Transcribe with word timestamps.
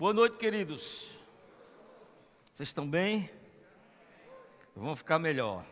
Boa 0.00 0.14
noite, 0.14 0.38
queridos. 0.38 1.12
Vocês 2.54 2.70
estão 2.70 2.88
bem? 2.88 3.30
Vão 4.74 4.96
ficar 4.96 5.18
melhor. 5.18 5.62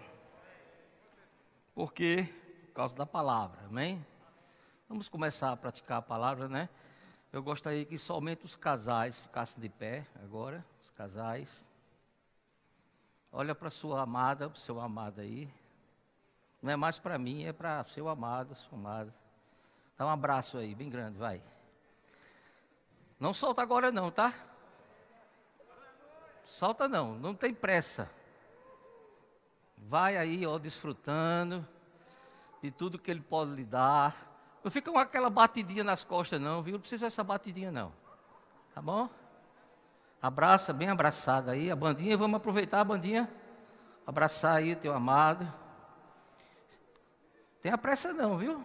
Por 1.75 1.95
quê? 1.95 2.29
Por 2.67 2.75
causa 2.75 2.95
da 2.95 3.07
palavra, 3.07 3.59
amém? 3.65 4.05
Vamos 4.87 5.09
começar 5.09 5.51
a 5.51 5.57
praticar 5.57 6.01
a 6.01 6.03
palavra, 6.03 6.47
né? 6.47 6.69
Eu 7.33 7.43
gostaria 7.43 7.87
que 7.87 7.97
somente 7.97 8.45
os 8.45 8.55
casais 8.55 9.19
ficassem 9.19 9.63
de 9.63 9.71
pé 9.71 10.07
agora, 10.23 10.63
os 10.83 10.91
casais. 10.91 11.67
Olha 13.33 13.55
para 13.55 13.71
sua 13.71 14.03
amada, 14.03 14.51
para 14.51 14.59
o 14.59 14.61
seu 14.61 14.79
amado 14.79 15.23
aí. 15.23 15.49
Não 16.61 16.71
é 16.71 16.77
mais 16.77 16.99
para 16.99 17.17
mim, 17.17 17.45
é 17.45 17.53
para 17.55 17.83
seu 17.85 18.07
amado, 18.11 18.55
sua 18.55 18.77
amada. 18.77 19.15
Dá 19.97 20.05
um 20.05 20.11
abraço 20.11 20.59
aí, 20.59 20.75
bem 20.75 20.91
grande, 20.91 21.17
vai. 21.17 21.43
Não 23.19 23.35
solta 23.35 23.63
agora 23.63 23.91
não, 23.91 24.11
tá? 24.11 24.33
Solta 26.45 26.89
não, 26.89 27.15
não 27.15 27.35
tem 27.35 27.53
pressa. 27.53 28.11
Vai 29.77 30.17
aí, 30.17 30.47
ó, 30.47 30.59
desfrutando 30.59 31.67
de 32.63 32.71
tudo 32.71 32.99
que 32.99 33.11
ele 33.11 33.21
pode 33.21 33.53
lhe 33.53 33.65
dar. 33.65 34.27
Não 34.63 34.71
fica 34.71 34.91
com 34.91 34.99
aquela 34.99 35.31
batidinha 35.31 35.85
nas 35.85 36.05
costas 36.05 36.41
não, 36.41 36.63
viu? 36.63 36.75
Não 36.75 36.81
precisa 36.81 37.07
dessa 37.07 37.25
batidinha 37.25 37.71
não. 37.71 37.93
Tá 38.75 38.83
bom? 38.83 39.09
Abraça, 40.21 40.73
bem 40.73 40.89
abraçada 40.89 41.53
aí, 41.53 41.71
a 41.71 41.77
bandinha, 41.77 42.17
vamos 42.17 42.37
aproveitar 42.37 42.81
a 42.81 42.85
bandinha. 42.85 43.31
Abraçar 44.07 44.57
aí 44.57 44.75
teu 44.75 44.95
amado. 44.95 45.53
Tenha 47.61 47.77
pressa 47.77 48.13
não, 48.13 48.37
viu? 48.39 48.65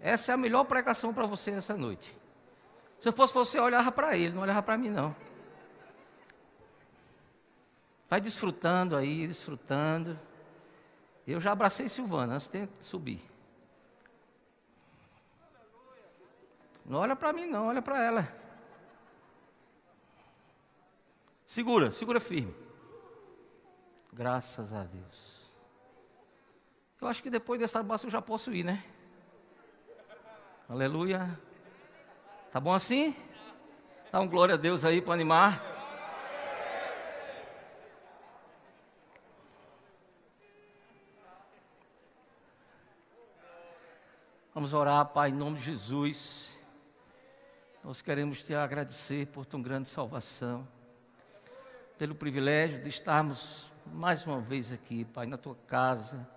Essa 0.00 0.32
é 0.32 0.34
a 0.34 0.38
melhor 0.38 0.64
pregação 0.64 1.14
para 1.14 1.26
você 1.26 1.52
essa 1.52 1.76
noite. 1.76 2.21
Se 3.02 3.08
eu 3.08 3.12
fosse 3.12 3.34
você, 3.34 3.58
olhava 3.58 3.90
para 3.90 4.16
ele, 4.16 4.32
não 4.32 4.42
olhava 4.42 4.62
para 4.62 4.78
mim, 4.78 4.88
não. 4.88 5.12
Vai 8.08 8.20
desfrutando 8.20 8.94
aí, 8.94 9.26
desfrutando. 9.26 10.16
Eu 11.26 11.40
já 11.40 11.50
abracei 11.50 11.88
Silvana 11.88 12.34
antes 12.34 12.46
de 12.46 12.68
subir. 12.80 13.20
Não 16.86 17.00
olha 17.00 17.16
para 17.16 17.32
mim, 17.32 17.44
não, 17.46 17.66
olha 17.66 17.82
para 17.82 18.00
ela. 18.00 18.28
Segura, 21.44 21.90
segura 21.90 22.20
firme. 22.20 22.54
Graças 24.12 24.72
a 24.72 24.84
Deus. 24.84 25.50
Eu 27.00 27.08
acho 27.08 27.20
que 27.20 27.30
depois 27.30 27.58
dessa 27.58 27.80
abraço 27.80 28.06
eu 28.06 28.10
já 28.12 28.22
posso 28.22 28.52
ir, 28.52 28.62
né? 28.62 28.84
Aleluia. 30.68 31.36
Tá 32.52 32.60
bom 32.60 32.74
assim? 32.74 33.16
Dá 34.12 34.20
um 34.20 34.28
glória 34.28 34.56
a 34.56 34.58
Deus 34.58 34.84
aí 34.84 35.00
para 35.00 35.14
animar. 35.14 35.64
Vamos 44.52 44.74
orar, 44.74 45.06
Pai, 45.06 45.30
em 45.30 45.32
nome 45.32 45.56
de 45.56 45.64
Jesus. 45.64 46.50
Nós 47.82 48.02
queremos 48.02 48.42
te 48.42 48.54
agradecer 48.54 49.28
por 49.28 49.46
tão 49.46 49.62
grande 49.62 49.88
salvação, 49.88 50.68
pelo 51.96 52.14
privilégio 52.14 52.82
de 52.82 52.90
estarmos 52.90 53.72
mais 53.86 54.26
uma 54.26 54.42
vez 54.42 54.70
aqui, 54.70 55.06
Pai, 55.06 55.24
na 55.24 55.38
tua 55.38 55.56
casa, 55.66 56.28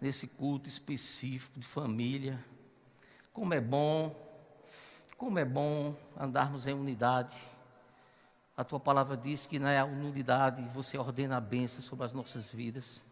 nesse 0.00 0.26
culto 0.26 0.68
específico 0.68 1.60
de 1.60 1.66
família. 1.68 2.44
Como 3.32 3.54
é 3.54 3.60
bom 3.60 4.23
como 5.16 5.38
é 5.38 5.44
bom 5.44 5.96
andarmos 6.18 6.66
em 6.66 6.74
unidade. 6.74 7.36
A 8.56 8.62
tua 8.62 8.78
palavra 8.78 9.16
diz 9.16 9.46
que 9.46 9.58
na 9.58 9.84
unidade 9.84 10.62
você 10.68 10.96
ordena 10.96 11.36
a 11.36 11.40
bênção 11.40 11.82
sobre 11.82 12.04
as 12.04 12.12
nossas 12.12 12.50
vidas. 12.52 13.04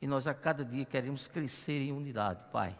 E 0.00 0.06
nós 0.06 0.26
a 0.26 0.34
cada 0.34 0.64
dia 0.64 0.84
queremos 0.84 1.28
crescer 1.28 1.80
em 1.80 1.92
unidade, 1.92 2.42
Pai. 2.50 2.76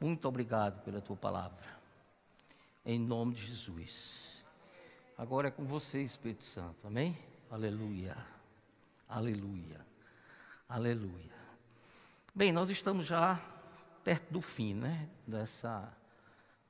Muito 0.00 0.26
obrigado 0.26 0.82
pela 0.82 1.00
tua 1.00 1.16
palavra. 1.16 1.64
Em 2.84 2.98
nome 2.98 3.34
de 3.34 3.46
Jesus. 3.46 4.42
Agora 5.16 5.48
é 5.48 5.50
com 5.50 5.64
você, 5.64 6.02
Espírito 6.02 6.44
Santo. 6.44 6.86
Amém? 6.86 7.16
Aleluia. 7.50 8.16
Aleluia. 9.08 9.80
Aleluia. 10.68 11.36
Bem, 12.34 12.52
nós 12.52 12.68
estamos 12.70 13.06
já 13.06 13.40
perto 14.04 14.32
do 14.32 14.42
fim, 14.42 14.74
né? 14.74 15.08
Dessa 15.26 15.90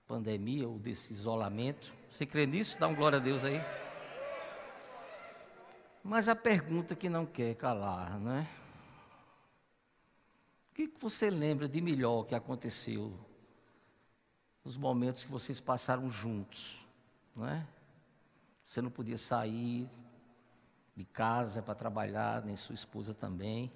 pandemia 0.06 0.68
ou 0.68 0.78
desse 0.78 1.12
isolamento. 1.12 1.92
Você 2.10 2.24
crê 2.24 2.46
nisso? 2.46 2.78
Dá 2.78 2.86
um 2.86 2.94
glória 2.94 3.18
a 3.18 3.20
Deus 3.20 3.44
aí. 3.44 3.60
Mas 6.02 6.28
a 6.28 6.36
pergunta 6.36 6.94
que 6.94 7.08
não 7.08 7.26
quer 7.26 7.54
calar, 7.56 8.18
né? 8.20 8.48
O 10.70 10.74
que 10.74 10.92
você 11.00 11.28
lembra 11.28 11.68
de 11.68 11.80
melhor 11.80 12.24
que 12.24 12.34
aconteceu 12.34 13.12
nos 14.64 14.76
momentos 14.76 15.24
que 15.24 15.30
vocês 15.30 15.60
passaram 15.60 16.08
juntos, 16.10 16.86
não 17.34 17.48
é? 17.48 17.66
Você 18.64 18.80
não 18.80 18.90
podia 18.90 19.18
sair 19.18 19.88
de 20.94 21.04
casa 21.04 21.62
para 21.62 21.74
trabalhar, 21.74 22.44
nem 22.44 22.56
sua 22.56 22.74
esposa 22.74 23.12
também. 23.12 23.72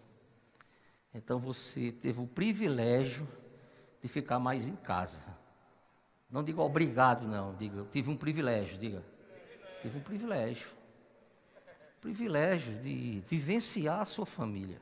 Então 1.12 1.38
você 1.38 1.90
teve 1.90 2.20
o 2.20 2.26
privilégio 2.26 3.26
de 4.00 4.08
ficar 4.08 4.38
mais 4.38 4.66
em 4.66 4.76
casa. 4.76 5.39
Não 6.30 6.44
diga 6.44 6.62
obrigado, 6.62 7.26
não. 7.26 7.54
Diga, 7.54 7.84
tive 7.90 8.10
um 8.10 8.16
privilégio, 8.16 8.78
diga. 8.78 9.02
Tive 9.82 9.98
um 9.98 10.02
privilégio. 10.02 10.68
Privilégio 12.00 12.78
de 12.80 13.20
vivenciar 13.26 14.00
a 14.00 14.04
sua 14.04 14.24
família. 14.24 14.80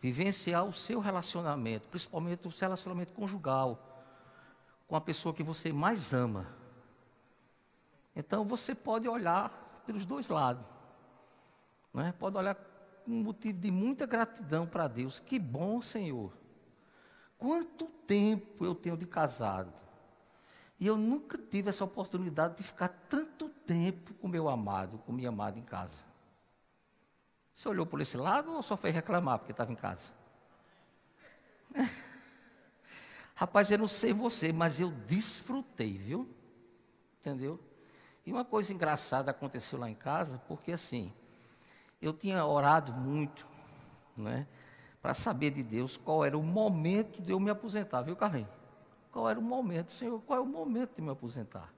Vivenciar 0.00 0.64
o 0.64 0.72
seu 0.72 1.00
relacionamento, 1.00 1.88
principalmente 1.88 2.46
o 2.46 2.52
seu 2.52 2.66
relacionamento 2.66 3.12
conjugal, 3.14 3.78
com 4.86 4.94
a 4.94 5.00
pessoa 5.00 5.34
que 5.34 5.42
você 5.42 5.72
mais 5.72 6.12
ama. 6.12 6.46
Então 8.14 8.44
você 8.44 8.74
pode 8.74 9.08
olhar 9.08 9.82
pelos 9.86 10.04
dois 10.04 10.28
lados. 10.28 10.66
Né? 11.92 12.12
Pode 12.18 12.36
olhar 12.36 12.54
com 13.04 13.10
motivo 13.10 13.58
de 13.58 13.70
muita 13.70 14.06
gratidão 14.06 14.66
para 14.66 14.86
Deus. 14.88 15.18
Que 15.18 15.38
bom, 15.38 15.80
Senhor. 15.80 16.32
Quanto 17.38 17.86
tempo 17.86 18.64
eu 18.64 18.74
tenho 18.74 18.96
de 18.96 19.06
casado? 19.06 19.83
E 20.78 20.86
eu 20.86 20.96
nunca 20.96 21.38
tive 21.38 21.70
essa 21.70 21.84
oportunidade 21.84 22.56
de 22.56 22.62
ficar 22.62 22.88
tanto 22.88 23.48
tempo 23.48 24.12
com 24.14 24.28
meu 24.28 24.48
amado, 24.48 24.98
com 24.98 25.12
minha 25.12 25.28
amada 25.28 25.58
em 25.58 25.62
casa. 25.62 25.96
Você 27.52 27.68
olhou 27.68 27.86
por 27.86 28.00
esse 28.00 28.16
lado 28.16 28.52
ou 28.52 28.62
só 28.62 28.76
foi 28.76 28.90
reclamar 28.90 29.38
porque 29.38 29.52
estava 29.52 29.72
em 29.72 29.76
casa? 29.76 30.08
Rapaz, 33.34 33.70
eu 33.70 33.78
não 33.78 33.88
sei 33.88 34.12
você, 34.12 34.52
mas 34.52 34.80
eu 34.80 34.90
desfrutei, 34.90 35.96
viu? 35.96 36.28
Entendeu? 37.20 37.60
E 38.26 38.32
uma 38.32 38.44
coisa 38.44 38.72
engraçada 38.72 39.30
aconteceu 39.30 39.78
lá 39.78 39.88
em 39.88 39.94
casa, 39.94 40.42
porque 40.48 40.72
assim, 40.72 41.12
eu 42.00 42.12
tinha 42.12 42.44
orado 42.44 42.92
muito, 42.92 43.46
né? 44.16 44.46
Para 45.00 45.14
saber 45.14 45.50
de 45.50 45.62
Deus 45.62 45.96
qual 45.96 46.24
era 46.24 46.36
o 46.36 46.42
momento 46.42 47.22
de 47.22 47.32
eu 47.32 47.38
me 47.38 47.50
aposentar, 47.50 48.02
viu, 48.02 48.16
Carlinhos? 48.16 48.63
Qual 49.14 49.30
era 49.30 49.38
o 49.38 49.42
momento, 49.42 49.92
Senhor, 49.92 50.20
qual 50.22 50.40
é 50.40 50.42
o 50.42 50.46
momento 50.46 50.96
de 50.96 51.00
me 51.00 51.08
aposentar? 51.08 51.72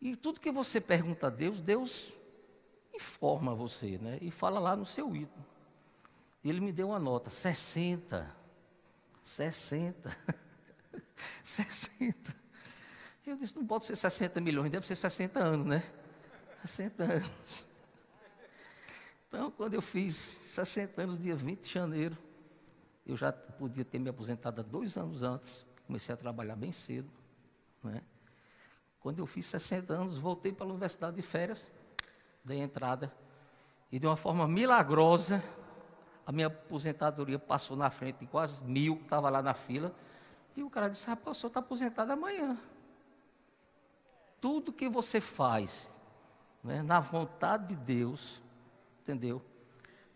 E 0.00 0.14
tudo 0.14 0.38
que 0.38 0.52
você 0.52 0.80
pergunta 0.80 1.26
a 1.26 1.30
Deus, 1.30 1.60
Deus 1.60 2.12
informa 2.94 3.56
você, 3.56 3.98
né? 3.98 4.18
E 4.22 4.30
fala 4.30 4.60
lá 4.60 4.76
no 4.76 4.86
seu. 4.86 5.12
E 5.16 5.28
ele 6.44 6.60
me 6.60 6.70
deu 6.70 6.90
uma 6.90 7.00
nota, 7.00 7.28
60. 7.28 8.36
60. 9.20 10.16
60. 11.42 12.36
Eu 13.26 13.36
disse, 13.36 13.56
não 13.56 13.66
pode 13.66 13.84
ser 13.84 13.96
60 13.96 14.40
milhões, 14.40 14.70
deve 14.70 14.86
ser 14.86 14.94
60 14.94 15.40
anos, 15.40 15.66
né? 15.66 15.82
60 16.64 17.02
anos. 17.02 17.66
Então, 19.26 19.50
quando 19.50 19.74
eu 19.74 19.82
fiz 19.82 20.14
60 20.14 21.02
anos, 21.02 21.20
dia 21.20 21.34
20 21.34 21.62
de 21.62 21.72
janeiro, 21.72 22.16
eu 23.04 23.16
já 23.16 23.32
podia 23.32 23.84
ter 23.84 23.98
me 23.98 24.08
aposentado 24.08 24.60
há 24.60 24.64
dois 24.64 24.96
anos 24.96 25.24
antes. 25.24 25.71
Comecei 25.92 26.14
a 26.14 26.16
trabalhar 26.16 26.56
bem 26.56 26.72
cedo. 26.72 27.10
Né? 27.84 28.00
Quando 28.98 29.18
eu 29.18 29.26
fiz 29.26 29.44
60 29.44 29.92
anos, 29.92 30.16
voltei 30.16 30.50
para 30.50 30.64
a 30.64 30.70
universidade 30.70 31.16
de 31.16 31.20
férias, 31.20 31.62
dei 32.42 32.60
entrada, 32.60 33.12
e 33.90 33.98
de 33.98 34.06
uma 34.06 34.16
forma 34.16 34.48
milagrosa, 34.48 35.44
a 36.24 36.32
minha 36.32 36.46
aposentadoria 36.46 37.38
passou 37.38 37.76
na 37.76 37.90
frente 37.90 38.20
de 38.20 38.26
quase 38.26 38.64
mil 38.64 38.96
que 38.96 39.02
estava 39.02 39.28
lá 39.28 39.42
na 39.42 39.52
fila. 39.52 39.94
E 40.56 40.62
o 40.62 40.70
cara 40.70 40.88
disse: 40.88 41.06
Rapaz, 41.06 41.36
o 41.36 41.40
senhor 41.40 41.48
está 41.48 41.60
aposentado 41.60 42.10
amanhã. 42.10 42.56
Tudo 44.40 44.72
que 44.72 44.88
você 44.88 45.20
faz 45.20 45.90
né, 46.64 46.80
na 46.80 47.00
vontade 47.00 47.66
de 47.66 47.76
Deus, 47.76 48.40
entendeu? 49.02 49.42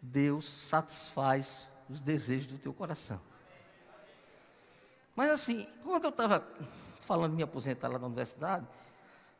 Deus 0.00 0.48
satisfaz 0.48 1.70
os 1.86 2.00
desejos 2.00 2.46
do 2.46 2.58
teu 2.58 2.72
coração. 2.72 3.20
Mas 5.16 5.30
assim, 5.30 5.66
quando 5.82 6.04
eu 6.04 6.10
estava 6.10 6.46
falando 7.00 7.30
de 7.30 7.36
me 7.38 7.42
aposentar 7.42 7.88
lá 7.88 7.98
na 7.98 8.06
universidade, 8.06 8.66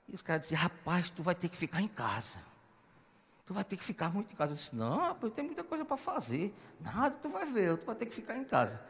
E 0.08 0.14
os 0.14 0.22
caras 0.22 0.42
diziam, 0.42 0.60
rapaz, 0.60 1.10
tu 1.10 1.22
vai 1.22 1.34
ter 1.34 1.48
que 1.48 1.56
ficar 1.56 1.82
em 1.82 1.88
casa. 1.88 2.38
Tu 3.44 3.52
vai 3.52 3.64
ter 3.64 3.76
que 3.76 3.84
ficar 3.84 4.08
muito 4.08 4.32
em 4.32 4.36
casa. 4.36 4.52
Eu 4.52 4.56
disse, 4.56 4.74
não, 4.74 4.98
rapaz, 4.98 5.24
eu 5.24 5.30
tenho 5.30 5.48
muita 5.48 5.64
coisa 5.64 5.84
para 5.84 5.96
fazer. 5.96 6.54
Nada, 6.80 7.16
tu 7.20 7.28
vai 7.28 7.44
ver, 7.44 7.76
tu 7.76 7.86
vai 7.86 7.94
ter 7.96 8.06
que 8.06 8.14
ficar 8.14 8.36
em 8.36 8.44
casa. 8.44 8.80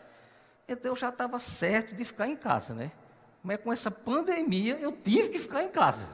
Então 0.68 0.92
eu 0.92 0.96
já 0.96 1.08
estava 1.08 1.40
certo 1.40 1.94
de 1.94 2.04
ficar 2.04 2.28
em 2.28 2.36
casa, 2.36 2.74
né? 2.74 2.92
Mas 3.42 3.60
com 3.62 3.72
essa 3.72 3.90
pandemia 3.90 4.76
eu 4.76 4.92
tive 4.92 5.30
que 5.30 5.38
ficar 5.38 5.62
em 5.62 5.70
casa. 5.70 6.06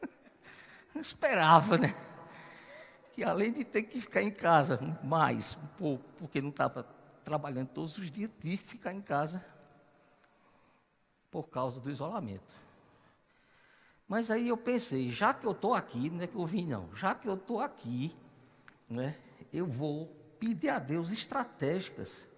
Eu 0.94 1.00
esperava, 1.00 1.76
né? 1.76 1.94
Que 3.12 3.24
além 3.24 3.52
de 3.52 3.64
ter 3.64 3.82
que 3.82 4.00
ficar 4.00 4.22
em 4.22 4.30
casa 4.30 4.78
mais 5.02 5.56
um 5.62 5.66
pouco, 5.76 6.04
porque 6.18 6.40
não 6.40 6.50
estava 6.50 6.86
trabalhando 7.26 7.70
todos 7.70 7.98
os 7.98 8.08
dias, 8.08 8.30
tive 8.40 8.58
que 8.58 8.68
ficar 8.68 8.92
em 8.92 9.02
casa 9.02 9.44
por 11.28 11.48
causa 11.48 11.80
do 11.80 11.90
isolamento. 11.90 12.54
Mas 14.06 14.30
aí 14.30 14.46
eu 14.46 14.56
pensei, 14.56 15.10
já 15.10 15.34
que 15.34 15.44
eu 15.44 15.50
estou 15.50 15.74
aqui, 15.74 16.08
não 16.08 16.22
é 16.22 16.28
que 16.28 16.36
eu 16.36 16.46
vim 16.46 16.64
não, 16.64 16.94
já 16.94 17.16
que 17.16 17.26
eu 17.26 17.34
estou 17.34 17.60
aqui, 17.60 18.16
né, 18.88 19.18
eu 19.52 19.66
vou 19.66 20.06
pedir 20.38 20.68
a 20.68 20.78
Deus 20.78 21.10
estratégicas 21.10 22.28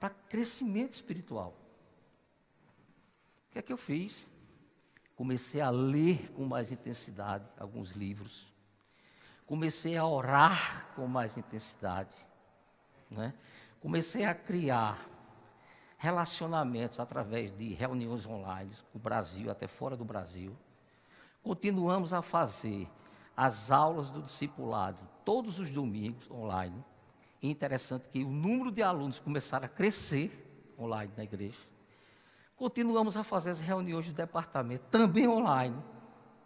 para 0.00 0.08
crescimento 0.08 0.94
espiritual. 0.94 1.54
O 3.48 3.52
que 3.52 3.58
é 3.58 3.62
que 3.62 3.72
eu 3.74 3.76
fiz? 3.76 4.26
Comecei 5.14 5.60
a 5.60 5.68
ler 5.68 6.32
com 6.32 6.46
mais 6.46 6.72
intensidade 6.72 7.44
alguns 7.58 7.90
livros. 7.90 8.50
Comecei 9.44 9.98
a 9.98 10.06
orar 10.06 10.94
com 10.96 11.06
mais 11.06 11.36
intensidade. 11.36 12.16
Né? 13.10 13.34
Comecei 13.84 14.24
a 14.24 14.34
criar 14.34 15.06
relacionamentos 15.98 16.98
através 16.98 17.54
de 17.54 17.74
reuniões 17.74 18.24
online, 18.24 18.72
no 18.94 18.98
Brasil, 18.98 19.50
até 19.50 19.66
fora 19.66 19.94
do 19.94 20.06
Brasil. 20.06 20.56
Continuamos 21.42 22.10
a 22.10 22.22
fazer 22.22 22.88
as 23.36 23.70
aulas 23.70 24.10
do 24.10 24.22
discipulado 24.22 25.06
todos 25.22 25.58
os 25.58 25.70
domingos 25.70 26.30
online. 26.30 26.82
E 27.42 27.50
interessante 27.50 28.08
que 28.08 28.24
o 28.24 28.30
número 28.30 28.72
de 28.72 28.82
alunos 28.82 29.20
começaram 29.20 29.66
a 29.66 29.68
crescer 29.68 30.32
online 30.78 31.12
na 31.14 31.24
igreja. 31.24 31.60
Continuamos 32.56 33.18
a 33.18 33.22
fazer 33.22 33.50
as 33.50 33.60
reuniões 33.60 34.06
de 34.06 34.14
departamento 34.14 34.86
também 34.90 35.28
online. 35.28 35.76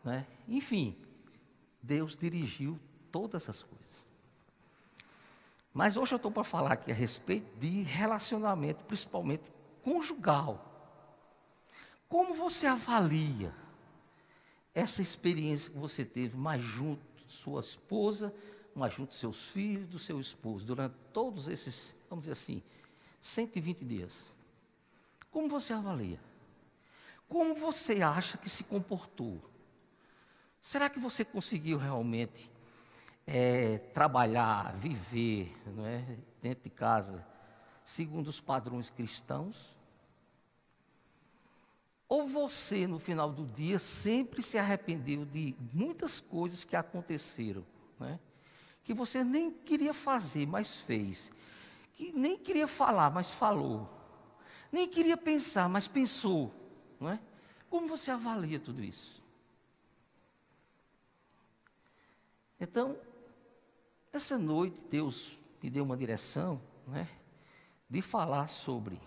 Né? 0.03 0.27
Enfim, 0.49 0.99
Deus 1.81 2.17
dirigiu 2.17 2.81
todas 3.13 3.43
essas 3.43 3.63
coisas. 3.63 3.78
Mas 5.79 5.97
hoje 5.97 6.13
eu 6.13 6.17
estou 6.17 6.33
para 6.33 6.43
falar 6.43 6.73
aqui 6.73 6.91
a 6.91 6.95
respeito 6.95 7.57
de 7.57 7.83
relacionamento, 7.83 8.85
principalmente 8.85 9.45
conjugal. 9.81 10.65
Como 12.09 12.35
você 12.35 12.67
avalia 12.67 13.55
essa 14.75 15.01
experiência 15.01 15.71
que 15.71 15.79
você 15.79 16.05
teve 16.05 16.37
mais 16.37 16.61
junto 16.61 17.01
de 17.25 17.33
sua 17.33 17.61
esposa, 17.61 18.35
mais 18.75 18.93
junto 18.93 19.11
dos 19.11 19.21
seus 19.21 19.51
filhos, 19.51 19.87
do 19.87 20.01
seu 20.01 20.21
esposo, 20.21 20.67
durante 20.67 20.97
todos 21.13 21.47
esses, 21.47 21.95
vamos 22.11 22.25
dizer 22.25 22.33
assim, 22.33 22.61
120 23.23 23.85
dias? 23.85 24.15
Como 25.31 25.49
você 25.49 25.73
avalia? 25.73 26.19
Como 27.29 27.55
você 27.55 28.03
acha 28.03 28.37
que 28.37 28.51
se 28.51 28.65
comportou? 28.65 29.41
Será 30.61 30.91
que 30.91 30.99
você 30.99 31.25
conseguiu 31.25 31.79
realmente 31.79 32.51
é, 33.31 33.77
trabalhar, 33.93 34.75
viver 34.75 35.55
não 35.77 35.85
é, 35.85 36.03
dentro 36.41 36.65
de 36.65 36.71
casa, 36.71 37.25
segundo 37.85 38.29
os 38.29 38.41
padrões 38.41 38.89
cristãos? 38.89 39.77
Ou 42.09 42.27
você, 42.27 42.87
no 42.87 42.99
final 42.99 43.31
do 43.31 43.45
dia, 43.45 43.79
sempre 43.79 44.43
se 44.43 44.57
arrependeu 44.57 45.27
de 45.27 45.55
muitas 45.75 46.19
coisas 46.19 46.65
que 46.65 46.75
aconteceram, 46.75 47.67
né? 48.01 48.19
que 48.83 48.95
você 48.95 49.23
nem 49.23 49.51
queria 49.51 49.93
fazer, 49.93 50.47
mas 50.47 50.81
fez, 50.81 51.31
que 51.93 52.11
nem 52.13 52.39
queria 52.39 52.67
falar, 52.67 53.11
mas 53.11 53.29
falou, 53.29 53.91
nem 54.73 54.89
queria 54.89 55.19
pensar, 55.19 55.69
mas 55.69 55.87
pensou, 55.87 56.51
não 56.99 57.11
é? 57.11 57.21
Como 57.69 57.87
você 57.87 58.11
avalia 58.11 58.59
tudo 58.59 58.83
isso? 58.83 59.23
Então, 62.59 62.97
essa 64.19 64.37
noite, 64.37 64.85
Deus 64.91 65.39
me 65.63 65.71
deu 65.71 65.85
uma 65.85 65.97
direção, 65.97 66.61
né, 66.87 67.09
de 67.89 68.03
falar 68.03 68.49
sobre 68.49 69.01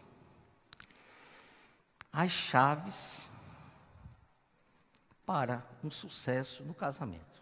as 2.11 2.31
chaves 2.31 3.29
para 5.25 5.65
um 5.83 5.91
sucesso 5.91 6.63
no 6.63 6.73
casamento. 6.73 7.41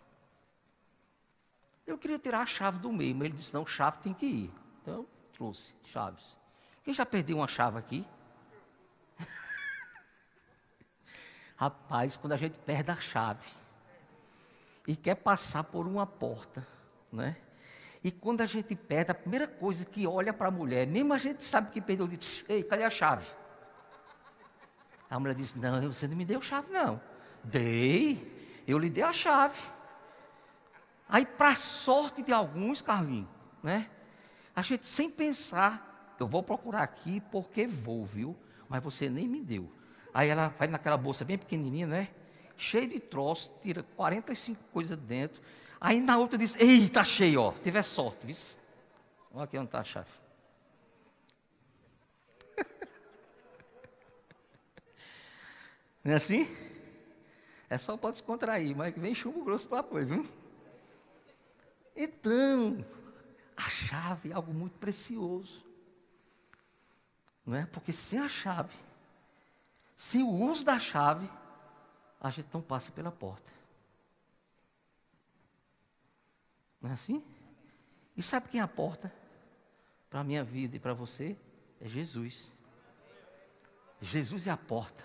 Eu 1.86 1.98
queria 1.98 2.20
tirar 2.20 2.42
a 2.42 2.46
chave 2.46 2.80
do 2.80 2.92
meio, 2.92 3.16
mas 3.16 3.26
ele 3.26 3.38
disse: 3.38 3.54
não, 3.54 3.66
chave 3.66 4.00
tem 4.00 4.14
que 4.14 4.26
ir. 4.26 4.54
Então, 4.82 4.96
eu 4.96 5.10
trouxe 5.34 5.74
chaves. 5.86 6.38
Quem 6.84 6.94
já 6.94 7.06
perdeu 7.06 7.38
uma 7.38 7.48
chave 7.48 7.78
aqui? 7.78 8.06
Rapaz, 11.56 12.16
quando 12.16 12.34
a 12.34 12.38
gente 12.38 12.60
perde 12.60 12.92
a 12.92 12.96
chave 12.96 13.50
e 14.88 14.96
quer 14.96 15.16
passar 15.16 15.64
por 15.64 15.88
uma 15.88 16.06
porta, 16.06 16.68
né? 17.12 17.38
E 18.04 18.12
quando 18.12 18.42
a 18.42 18.46
gente 18.46 18.76
perde, 18.76 19.12
a 19.12 19.14
primeira 19.14 19.48
coisa 19.48 19.84
que 19.84 20.08
olha 20.08 20.32
para 20.32 20.48
a 20.48 20.52
mulher, 20.52 20.88
mesmo 20.88 21.14
a 21.14 21.18
gente 21.18 21.44
sabe 21.44 21.70
que 21.70 21.82
perdeu, 21.82 22.08
diz, 22.08 22.46
ei, 22.50 22.64
cadê 22.64 22.84
a 22.84 22.90
chave? 22.90 23.28
A 25.10 25.20
mulher 25.20 25.36
diz, 25.36 25.54
não, 25.56 25.92
você 25.92 26.08
não 26.08 26.16
me 26.16 26.24
deu 26.24 26.42
chave, 26.42 26.72
não. 26.72 27.02
Dei, 27.44 28.64
eu 28.66 28.78
lhe 28.78 28.90
dei 28.90 29.04
a 29.04 29.12
chave. 29.12 29.60
Aí, 31.10 31.26
para 31.26 31.56
sorte 31.56 32.22
de 32.22 32.32
alguns, 32.32 32.82
Carlinhos, 32.82 33.28
né? 33.64 33.90
A 34.56 34.62
gente 34.62 34.86
sem 34.86 35.10
pensar, 35.10 36.16
eu 36.20 36.28
vou 36.28 36.44
procurar 36.44 36.84
aqui 36.84 37.22
porque 37.32 37.66
vou, 37.66 38.06
viu? 38.06 38.36
Mas 38.70 38.84
você 38.84 39.10
nem 39.10 39.28
me 39.28 39.42
deu. 39.42 39.70
Aí 40.14 40.30
ela 40.30 40.54
vai 40.58 40.68
naquela 40.68 40.98
bolsa 40.98 41.26
bem 41.26 41.38
pequenininha, 41.38 41.88
né? 41.88 42.10
Cheia 42.56 42.88
de 42.88 43.00
troços, 43.00 43.52
tira 43.62 43.84
45 43.96 44.64
coisas 44.72 45.00
dentro 45.00 45.42
Aí 45.80 46.02
na 46.02 46.18
outra 46.18 46.38
diz: 46.38 46.56
Ei, 46.60 46.90
tá 46.90 47.04
cheio, 47.06 47.42
ó. 47.42 47.52
Tiver 47.54 47.84
sorte, 47.84 48.26
viu? 48.26 48.36
Olha 49.32 49.46
aqui 49.46 49.58
onde 49.58 49.68
está 49.68 49.80
a 49.80 49.84
chave. 49.84 50.10
Não 56.04 56.12
é 56.14 56.16
assim? 56.16 56.48
É 57.70 57.78
só 57.78 57.96
pode 57.96 58.18
descontrair, 58.18 58.76
mas 58.76 58.96
vem 58.96 59.14
chumbo 59.14 59.44
grosso 59.46 59.68
para 59.68 59.80
apoio, 59.80 60.08
viu? 60.08 60.28
Então, 61.96 62.84
a 63.56 63.70
chave 63.70 64.32
é 64.32 64.34
algo 64.34 64.54
muito 64.54 64.78
precioso. 64.80 65.64
Não 67.46 67.56
é? 67.56 67.66
Porque 67.68 67.92
sem 67.92 68.20
a 68.20 68.28
chave, 68.28 68.76
sem 69.98 70.24
o 70.24 70.30
uso 70.30 70.66
da 70.66 70.80
chave, 70.80 71.30
a 72.20 72.30
gente 72.30 72.50
não 72.54 72.62
passa 72.62 72.92
pela 72.92 73.12
porta. 73.12 73.59
Não 76.82 76.90
é 76.90 76.94
assim? 76.94 77.24
E 78.16 78.24
sabe 78.24 78.50
quem 78.50 78.60
é 78.60 78.64
a 78.64 78.68
porta 78.68 79.14
para 80.10 80.22
a 80.22 80.24
minha 80.24 80.44
vida 80.44 80.76
e 80.76 80.80
para 80.80 80.94
você? 80.94 81.38
É 81.80 81.88
Jesus. 81.88 82.52
Jesus 84.02 84.48
é 84.48 84.52
a 84.52 84.58
porta 84.58 85.04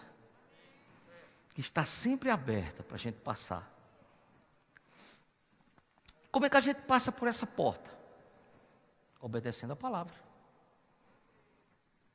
que 1.52 1.60
está 1.60 1.84
sempre 1.84 2.30
aberta 2.30 2.82
para 2.82 2.96
a 2.96 2.98
gente 2.98 3.16
passar. 3.16 3.72
Como 6.30 6.46
é 6.46 6.50
que 6.50 6.56
a 6.56 6.60
gente 6.60 6.80
passa 6.82 7.12
por 7.12 7.28
essa 7.28 7.46
porta? 7.46 7.96
Obedecendo 9.20 9.72
a 9.72 9.76
palavra. 9.76 10.14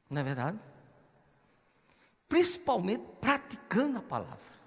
Não 0.09 0.19
é 0.19 0.23
verdade? 0.23 0.59
Principalmente 2.27 3.05
praticando 3.21 3.99
a 3.99 4.01
palavra. 4.01 4.58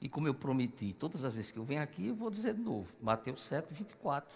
E 0.00 0.08
como 0.08 0.28
eu 0.28 0.34
prometi, 0.34 0.92
todas 0.92 1.24
as 1.24 1.34
vezes 1.34 1.50
que 1.50 1.58
eu 1.58 1.64
venho 1.64 1.82
aqui, 1.82 2.08
eu 2.08 2.14
vou 2.14 2.30
dizer 2.30 2.54
de 2.54 2.60
novo. 2.60 2.88
Mateus 3.00 3.42
7, 3.44 3.72
24. 3.72 4.28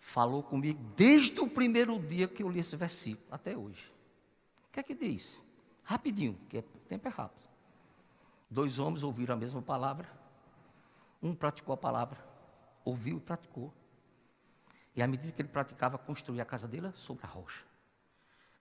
Falou 0.00 0.42
comigo 0.42 0.80
desde 0.96 1.40
o 1.40 1.48
primeiro 1.48 1.98
dia 1.98 2.26
que 2.26 2.42
eu 2.42 2.48
li 2.48 2.60
esse 2.60 2.76
versículo, 2.76 3.26
até 3.30 3.56
hoje. 3.56 3.92
O 4.68 4.72
que 4.72 4.80
é 4.80 4.82
que 4.82 4.94
diz? 4.94 5.36
Rapidinho, 5.82 6.38
que 6.48 6.58
o 6.58 6.62
tempo 6.88 7.08
é 7.08 7.10
rápido. 7.10 7.48
Dois 8.50 8.78
homens 8.78 9.02
ouviram 9.02 9.34
a 9.34 9.38
mesma 9.38 9.62
palavra. 9.62 10.08
Um 11.22 11.34
praticou 11.34 11.74
a 11.74 11.76
palavra, 11.76 12.18
ouviu 12.84 13.18
e 13.18 13.20
praticou. 13.20 13.72
E 14.94 15.02
à 15.02 15.06
medida 15.06 15.32
que 15.32 15.42
ele 15.42 15.48
praticava, 15.48 15.98
construía 15.98 16.42
a 16.42 16.46
casa 16.46 16.66
dele 16.66 16.92
sobre 16.94 17.24
a 17.24 17.28
rocha. 17.28 17.64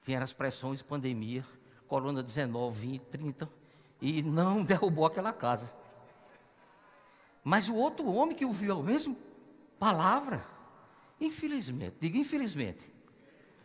Vieram 0.03 0.23
as 0.23 0.33
pressões, 0.33 0.81
pandemia, 0.81 1.45
corona 1.87 2.21
19, 2.21 2.79
20, 2.79 3.01
30, 3.05 3.49
e 4.01 4.21
não 4.21 4.61
derrubou 4.63 5.05
aquela 5.05 5.33
casa. 5.33 5.69
Mas 7.47 7.69
o 7.69 7.75
outro 7.75 8.05
homem 8.07 8.35
que 8.35 8.43
ouviu 8.43 8.77
a 8.77 8.83
mesma 8.83 9.15
palavra, 9.79 10.45
infelizmente, 11.17 11.95
diga 11.97 12.17
infelizmente, 12.17 12.93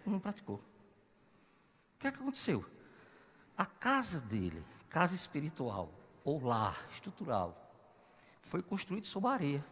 não 0.06 0.20
praticou. 0.20 0.58
O 0.58 1.98
que, 1.98 2.06
é 2.06 2.12
que 2.12 2.18
aconteceu? 2.18 2.64
A 3.58 3.66
casa 3.66 4.20
dele, 4.20 4.64
casa 4.88 5.16
espiritual, 5.16 5.92
ou 6.24 6.40
lar 6.40 6.86
estrutural 6.92 7.58
foi 8.42 8.62
construído 8.62 9.08
sobre 9.08 9.30
areia. 9.30 9.66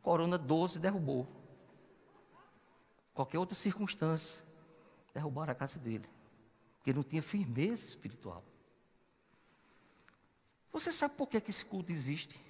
Corona 0.00 0.38
12 0.38 0.78
derrubou. 0.78 1.28
Qualquer 3.12 3.38
outra 3.38 3.54
circunstância, 3.54 4.42
derrubaram 5.12 5.52
a 5.52 5.54
casa 5.54 5.78
dele. 5.78 6.08
Porque 6.78 6.94
não 6.94 7.02
tinha 7.02 7.20
firmeza 7.20 7.84
espiritual. 7.86 8.42
Você 10.72 10.90
sabe 10.90 11.14
por 11.14 11.28
que, 11.28 11.38
que 11.42 11.50
esse 11.50 11.66
culto 11.66 11.92
existe? 11.92 12.43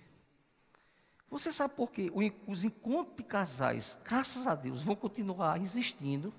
Você 1.34 1.52
sabe 1.52 1.74
por 1.74 1.90
que 1.90 2.12
os 2.46 2.62
encontros 2.62 3.16
de 3.16 3.24
casais, 3.24 3.98
graças 4.04 4.46
a 4.46 4.54
Deus, 4.54 4.84
vão 4.84 4.94
continuar 4.94 5.60
existindo? 5.60 6.32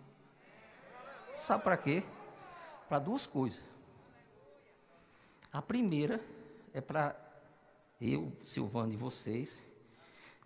Sabe 1.41 1.65
para 1.65 1.75
quê? 1.75 2.01
Para 2.87 2.99
duas 2.99 3.27
coisas. 3.27 3.61
A 5.51 5.61
primeira 5.61 6.21
é 6.73 6.79
para 6.79 7.13
eu, 7.99 8.31
Silvano 8.45 8.93
e 8.93 8.95
vocês 8.95 9.51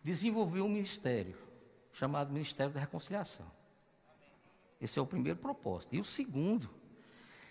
desenvolver 0.04 0.62
um 0.62 0.70
ministério 0.70 1.38
chamado 1.94 2.34
Ministério 2.34 2.74
da 2.74 2.80
Reconciliação. 2.80 3.46
Esse 4.82 4.98
é 4.98 5.02
o 5.02 5.06
primeiro 5.06 5.38
propósito. 5.38 5.96
E 5.96 6.00
o 6.00 6.06
segundo 6.06 6.68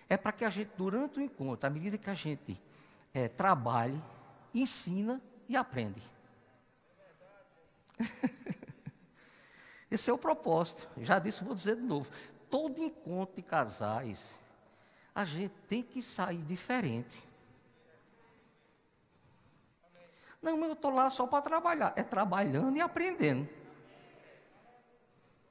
é 0.09 0.17
para 0.17 0.33
que 0.33 0.45
a 0.45 0.50
gente, 0.50 0.73
durante 0.76 1.21
o 1.21 1.23
encontro, 1.23 1.64
à 1.64 1.71
medida 1.71 1.97
que 1.97 2.11
a 2.11 2.14
gente 2.14 2.61
é, 3.14 3.28
trabalhe, 3.28 4.02
ensina 4.52 5.23
e 5.49 5.57
aprende. 5.57 6.18
Esse 9.90 10.11
é 10.11 10.12
o 10.12 10.19
propósito. 10.19 10.88
Já 10.99 11.19
disse, 11.19 11.43
vou 11.43 11.55
dizer 11.55 11.76
de 11.76 11.83
novo. 11.83 12.11
Todo 12.50 12.83
encontro 12.83 13.37
de 13.37 13.43
casais, 13.43 14.21
a 15.14 15.25
gente 15.25 15.55
tem 15.67 15.83
que 15.83 16.02
sair 16.02 16.43
diferente. 16.43 17.26
Não, 20.40 20.57
mas 20.57 20.69
eu 20.69 20.75
estou 20.75 20.93
lá 20.93 21.11
só 21.11 21.26
para 21.26 21.43
trabalhar. 21.43 21.93
É 21.97 22.02
trabalhando 22.02 22.76
e 22.76 22.81
aprendendo. 22.81 23.49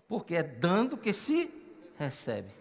Porque 0.07 0.35
é 0.35 0.43
dando 0.43 0.97
que 0.97 1.11
se 1.11 1.53
recebe. 1.97 2.51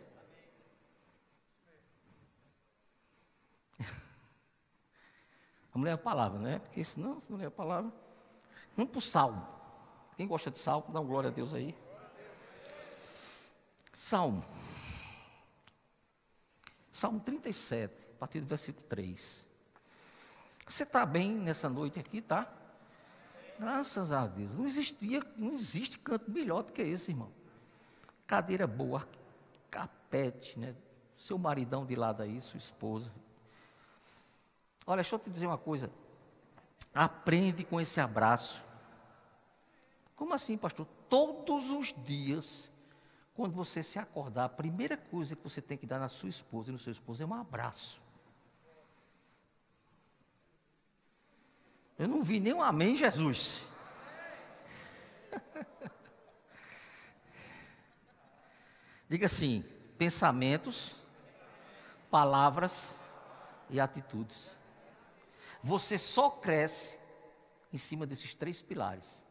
Vamos 5.73 5.87
ler 5.87 5.93
a 5.93 5.99
palavra, 5.99 6.40
né? 6.40 6.59
Porque 6.59 6.83
senão, 6.83 7.21
se 7.21 7.31
não 7.31 7.38
ler 7.38 7.47
a 7.47 7.50
palavra. 7.50 7.93
Vamos 8.76 8.90
para 8.90 8.99
o 8.99 9.02
salmo. 9.02 9.56
Quem 10.17 10.27
gosta 10.27 10.51
de 10.51 10.59
salmo, 10.59 10.87
dá 10.93 11.01
uma 11.01 11.07
glória 11.07 11.29
a 11.29 11.33
Deus 11.33 11.53
aí. 11.53 11.77
Salmo. 13.95 14.45
Salmo 16.91 17.21
37, 17.21 17.93
a 18.15 18.19
partir 18.19 18.41
do 18.41 18.47
versículo 18.47 18.87
3. 18.89 19.45
Você 20.67 20.83
está 20.85 21.05
bem 21.05 21.33
nessa 21.33 21.69
noite 21.69 22.01
aqui, 22.01 22.23
tá? 22.23 22.51
Graças 23.59 24.11
a 24.11 24.27
Deus. 24.27 24.55
Não 24.55 24.67
existia, 24.67 25.23
não 25.37 25.53
existe 25.53 25.99
canto 25.99 26.31
melhor 26.31 26.63
do 26.63 26.73
que 26.73 26.83
esse, 26.83 27.11
irmão. 27.11 27.31
Cadeira 28.27 28.67
boa, 28.67 29.07
capete, 29.71 30.59
né? 30.59 30.75
Seu 31.19 31.39
maridão 31.39 31.85
de 31.85 31.95
lado 31.95 32.23
aí, 32.23 32.41
sua 32.41 32.59
esposa. 32.59 33.11
Olha, 34.87 35.03
deixa 35.03 35.15
eu 35.15 35.19
te 35.19 35.29
dizer 35.29 35.47
uma 35.47 35.59
coisa. 35.59 35.91
Aprende 36.95 37.65
com 37.65 37.81
esse 37.81 38.01
abraço. 38.01 38.63
Como 40.17 40.35
assim, 40.35 40.57
pastor? 40.57 40.87
Todos 41.09 41.71
os 41.71 41.95
dias, 42.03 42.71
quando 43.35 43.55
você 43.55 43.83
se 43.83 43.99
acordar, 43.99 44.47
a 44.47 44.49
primeira 44.49 44.97
coisa 44.97 45.37
que 45.37 45.45
você 45.45 45.61
tem 45.61 45.77
que 45.77 45.87
dar 45.87 45.99
na 45.99 46.09
sua 46.09 46.31
esposa 46.31 46.71
e 46.71 46.73
no 46.73 46.79
seu 46.79 46.91
esposo 46.91 47.23
é 47.23 47.27
um 47.27 47.35
abraço. 47.35 48.01
Eu 51.99 52.09
não 52.09 52.23
vi 52.23 52.41
nenhum 52.41 52.63
amém, 52.63 52.97
Jesus. 52.97 53.63
Diga 59.09 59.27
assim: 59.27 59.63
pensamentos, 59.99 60.97
palavras 62.11 62.95
e 63.69 63.79
atitudes. 63.79 64.59
Você 65.63 65.99
só 65.99 66.31
cresce 66.31 66.99
em 67.73 67.79
cima 67.79 68.07
desses 68.07 68.35
três 68.35 68.63
pilares: 68.63 69.25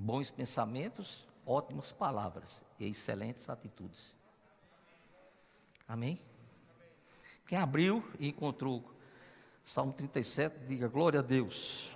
bons 0.00 0.30
pensamentos, 0.30 1.26
ótimas 1.44 1.92
palavras 1.92 2.62
e 2.78 2.86
excelentes 2.86 3.48
atitudes. 3.50 4.16
Amém? 5.86 6.18
Quem 7.46 7.58
abriu 7.58 8.02
e 8.18 8.28
encontrou 8.28 8.82
Salmo 9.64 9.92
37, 9.92 10.58
diga 10.66 10.88
glória 10.88 11.20
a 11.20 11.22
Deus. 11.22 11.90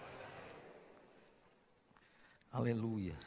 Aleluia. 2.53 3.19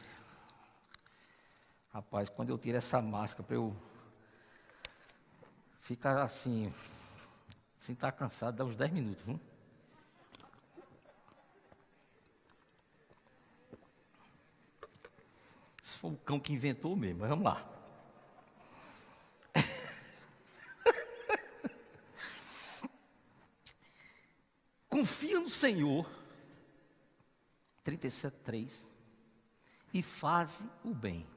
Rapaz, 1.92 2.30
quando 2.30 2.50
eu 2.50 2.58
tiro 2.58 2.78
essa 2.78 3.02
máscara 3.02 3.44
para 3.44 3.56
eu 3.56 3.76
ficar 5.82 6.22
assim, 6.22 6.72
sem 7.80 7.94
estar 7.94 8.12
tá 8.12 8.18
cansado, 8.18 8.58
dá 8.58 8.64
uns 8.64 8.76
10 8.76 8.92
minutos, 8.92 9.24
viu? 9.24 9.40
Foi 16.08 16.14
o 16.14 16.18
cão 16.18 16.40
que 16.40 16.54
inventou 16.54 16.96
mesmo, 16.96 17.20
mas 17.20 17.30
vamos 17.30 17.44
lá. 17.44 17.70
Confia 24.88 25.38
no 25.40 25.50
Senhor, 25.50 26.08
37,3, 27.86 28.72
e 29.94 30.02
faz 30.02 30.64
o 30.84 30.94
bem. 30.94 31.28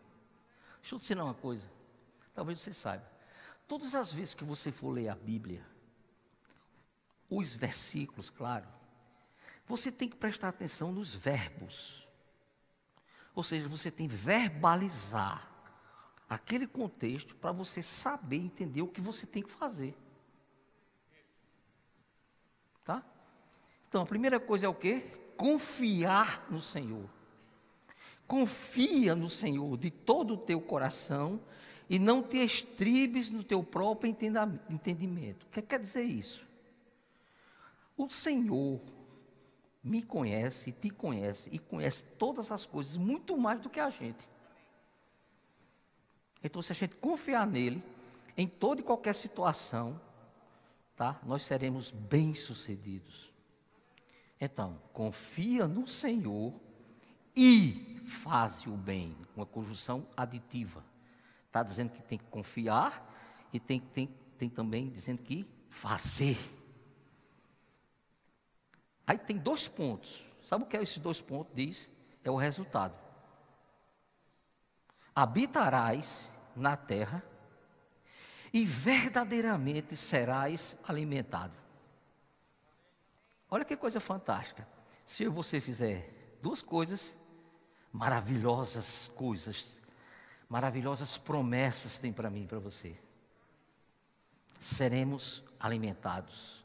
Deixa 0.80 0.94
eu 0.94 1.00
te 1.00 1.04
ensinar 1.04 1.24
uma 1.24 1.34
coisa, 1.34 1.68
talvez 2.34 2.60
você 2.60 2.72
saiba. 2.72 3.10
Todas 3.66 3.92
as 3.94 4.12
vezes 4.12 4.34
que 4.34 4.44
você 4.44 4.70
for 4.70 4.90
ler 4.90 5.08
a 5.08 5.16
Bíblia, 5.16 5.66
os 7.28 7.54
versículos, 7.54 8.30
claro, 8.30 8.68
você 9.66 9.92
tem 9.92 10.08
que 10.08 10.16
prestar 10.16 10.48
atenção 10.48 10.90
nos 10.92 11.14
verbos. 11.14 12.08
Ou 13.40 13.44
seja, 13.44 13.66
você 13.68 13.90
tem 13.90 14.06
que 14.06 14.14
verbalizar 14.14 15.50
aquele 16.28 16.66
contexto 16.66 17.34
para 17.34 17.50
você 17.50 17.82
saber 17.82 18.36
entender 18.36 18.82
o 18.82 18.86
que 18.86 19.00
você 19.00 19.26
tem 19.26 19.42
que 19.42 19.50
fazer. 19.50 19.96
Tá? 22.84 23.02
Então, 23.88 24.02
a 24.02 24.06
primeira 24.06 24.38
coisa 24.38 24.66
é 24.66 24.68
o 24.68 24.74
quê? 24.74 25.04
Confiar 25.38 26.48
no 26.50 26.60
Senhor. 26.60 27.08
Confia 28.26 29.14
no 29.16 29.30
Senhor 29.30 29.78
de 29.78 29.90
todo 29.90 30.34
o 30.34 30.36
teu 30.36 30.60
coração 30.60 31.40
e 31.88 31.98
não 31.98 32.22
te 32.22 32.36
estribes 32.44 33.30
no 33.30 33.42
teu 33.42 33.64
próprio 33.64 34.14
entendimento. 34.68 35.46
O 35.46 35.48
que 35.48 35.62
quer 35.62 35.80
dizer 35.80 36.04
isso? 36.04 36.46
O 37.96 38.10
Senhor 38.10 38.82
me 39.82 40.02
conhece, 40.02 40.72
te 40.72 40.90
conhece 40.90 41.48
e 41.52 41.58
conhece 41.58 42.04
todas 42.18 42.50
as 42.50 42.66
coisas 42.66 42.96
muito 42.96 43.36
mais 43.36 43.60
do 43.60 43.70
que 43.70 43.80
a 43.80 43.90
gente. 43.90 44.28
Então, 46.42 46.62
se 46.62 46.72
a 46.72 46.74
gente 46.74 46.96
confiar 46.96 47.46
nele, 47.46 47.82
em 48.36 48.46
toda 48.46 48.80
e 48.80 48.84
qualquer 48.84 49.14
situação, 49.14 50.00
tá? 50.96 51.18
Nós 51.24 51.42
seremos 51.42 51.90
bem-sucedidos. 51.90 53.30
Então, 54.40 54.80
confia 54.92 55.68
no 55.68 55.86
Senhor 55.86 56.54
e 57.36 58.00
faz 58.06 58.66
o 58.66 58.72
bem. 58.72 59.16
Uma 59.36 59.44
conjunção 59.44 60.06
aditiva. 60.16 60.84
Está 61.46 61.62
dizendo 61.62 61.90
que 61.90 62.02
tem 62.02 62.18
que 62.18 62.24
confiar 62.26 63.06
e 63.52 63.60
tem, 63.60 63.80
tem, 63.80 64.08
tem 64.38 64.48
também 64.48 64.88
dizendo 64.88 65.22
que 65.22 65.46
fazer. 65.68 66.38
Aí 69.10 69.18
tem 69.18 69.36
dois 69.36 69.66
pontos. 69.66 70.22
Sabe 70.48 70.62
o 70.62 70.66
que 70.68 70.76
é 70.76 70.82
esses 70.84 70.98
dois 70.98 71.20
pontos? 71.20 71.52
Diz, 71.52 71.90
é 72.22 72.30
o 72.30 72.36
resultado. 72.36 72.94
Habitarás 75.12 76.30
na 76.54 76.76
terra 76.76 77.20
e 78.52 78.64
verdadeiramente 78.64 79.96
serás 79.96 80.76
alimentado. 80.86 81.54
Olha 83.50 83.64
que 83.64 83.76
coisa 83.76 83.98
fantástica. 83.98 84.64
Se 85.04 85.26
você 85.26 85.60
fizer 85.60 86.38
duas 86.40 86.62
coisas, 86.62 87.04
maravilhosas 87.92 89.08
coisas, 89.16 89.76
maravilhosas 90.48 91.18
promessas 91.18 91.98
tem 91.98 92.12
para 92.12 92.30
mim 92.30 92.44
e 92.44 92.46
para 92.46 92.60
você. 92.60 92.96
Seremos 94.60 95.42
alimentados. 95.58 96.59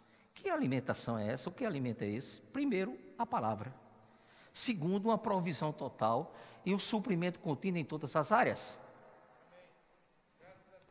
Que 0.46 0.50
alimentação 0.52 1.18
é 1.18 1.30
essa? 1.30 1.50
O 1.50 1.52
que 1.52 1.66
alimento 1.66 2.04
é 2.04 2.08
esse? 2.08 2.40
Primeiro, 2.54 2.96
a 3.18 3.26
palavra. 3.26 3.74
Segundo, 4.54 5.08
uma 5.08 5.18
provisão 5.18 5.74
total 5.74 6.36
e 6.64 6.72
um 6.72 6.78
suprimento 6.78 7.40
contínuo 7.40 7.80
em 7.80 7.84
todas 7.84 8.16
as 8.16 8.32
áreas. 8.32 8.80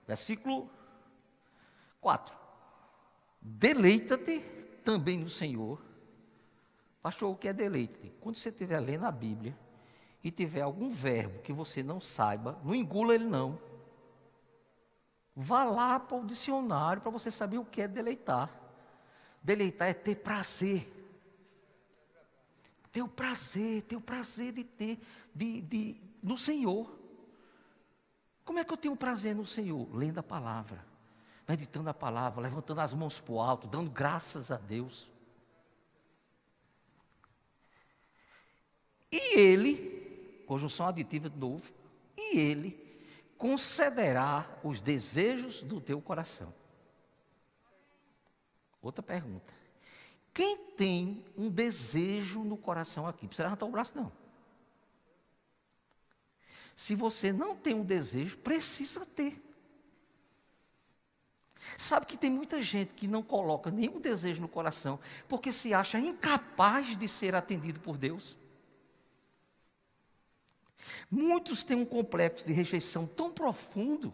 Versículo 0.08 0.68
4. 2.00 2.36
Deleita-te 3.40 4.40
também 4.82 5.20
no 5.20 5.30
Senhor. 5.30 5.80
Pastor, 7.00 7.30
o 7.30 7.36
que 7.36 7.46
é 7.46 7.52
deleite? 7.52 8.12
Quando 8.20 8.34
você 8.34 8.48
estiver 8.48 8.80
lendo 8.80 9.04
a 9.04 9.12
Bíblia 9.12 9.56
e 10.24 10.32
tiver 10.32 10.62
algum 10.62 10.90
verbo 10.90 11.42
que 11.42 11.52
você 11.52 11.80
não 11.80 12.00
saiba, 12.00 12.58
não 12.64 12.74
engula 12.74 13.14
ele 13.14 13.26
não. 13.26 13.56
Vá 15.32 15.62
lá 15.62 16.00
para 16.00 16.16
o 16.16 16.26
dicionário 16.26 17.00
para 17.00 17.12
você 17.12 17.30
saber 17.30 17.58
o 17.58 17.64
que 17.64 17.82
é 17.82 17.86
deleitar. 17.86 18.63
Deleitar 19.44 19.88
é 19.88 19.94
ter 19.94 20.16
prazer. 20.16 20.90
Ter 22.90 23.02
o 23.02 23.08
prazer, 23.08 23.82
ter 23.82 23.96
o 23.96 24.00
prazer 24.00 24.52
de 24.52 24.64
ter 24.64 24.98
de, 25.34 25.60
de, 25.60 26.00
no 26.22 26.38
Senhor. 26.38 26.98
Como 28.42 28.58
é 28.58 28.64
que 28.64 28.72
eu 28.72 28.76
tenho 28.76 28.96
prazer 28.96 29.34
no 29.34 29.44
Senhor? 29.44 29.94
Lendo 29.94 30.18
a 30.18 30.22
palavra, 30.22 30.82
meditando 31.46 31.90
a 31.90 31.94
palavra, 31.94 32.40
levantando 32.40 32.80
as 32.80 32.94
mãos 32.94 33.20
para 33.20 33.32
o 33.32 33.40
alto, 33.40 33.66
dando 33.66 33.90
graças 33.90 34.50
a 34.50 34.56
Deus. 34.56 35.10
E 39.12 39.38
ele, 39.38 40.42
conjunção 40.46 40.86
aditiva 40.86 41.28
de 41.28 41.36
novo, 41.36 41.70
e 42.16 42.38
ele 42.38 42.82
concederá 43.36 44.58
os 44.62 44.80
desejos 44.80 45.62
do 45.62 45.80
teu 45.80 46.00
coração. 46.00 46.52
Outra 48.84 49.02
pergunta. 49.02 49.52
Quem 50.34 50.58
tem 50.58 51.24
um 51.38 51.48
desejo 51.48 52.44
no 52.44 52.56
coração 52.56 53.06
aqui? 53.06 53.26
Precisa 53.26 53.44
levantar 53.44 53.64
o 53.64 53.70
braço, 53.70 53.96
não. 53.96 54.12
Se 56.76 56.94
você 56.94 57.32
não 57.32 57.56
tem 57.56 57.72
um 57.72 57.84
desejo, 57.84 58.36
precisa 58.38 59.06
ter. 59.06 59.40
Sabe 61.78 62.04
que 62.04 62.18
tem 62.18 62.28
muita 62.28 62.60
gente 62.60 62.92
que 62.92 63.08
não 63.08 63.22
coloca 63.22 63.70
nenhum 63.70 63.98
desejo 64.00 64.42
no 64.42 64.48
coração, 64.48 65.00
porque 65.26 65.50
se 65.50 65.72
acha 65.72 65.98
incapaz 65.98 66.94
de 66.98 67.08
ser 67.08 67.34
atendido 67.34 67.80
por 67.80 67.96
Deus. 67.96 68.36
Muitos 71.10 71.64
têm 71.64 71.76
um 71.76 71.86
complexo 71.86 72.46
de 72.46 72.52
rejeição 72.52 73.06
tão 73.06 73.32
profundo 73.32 74.12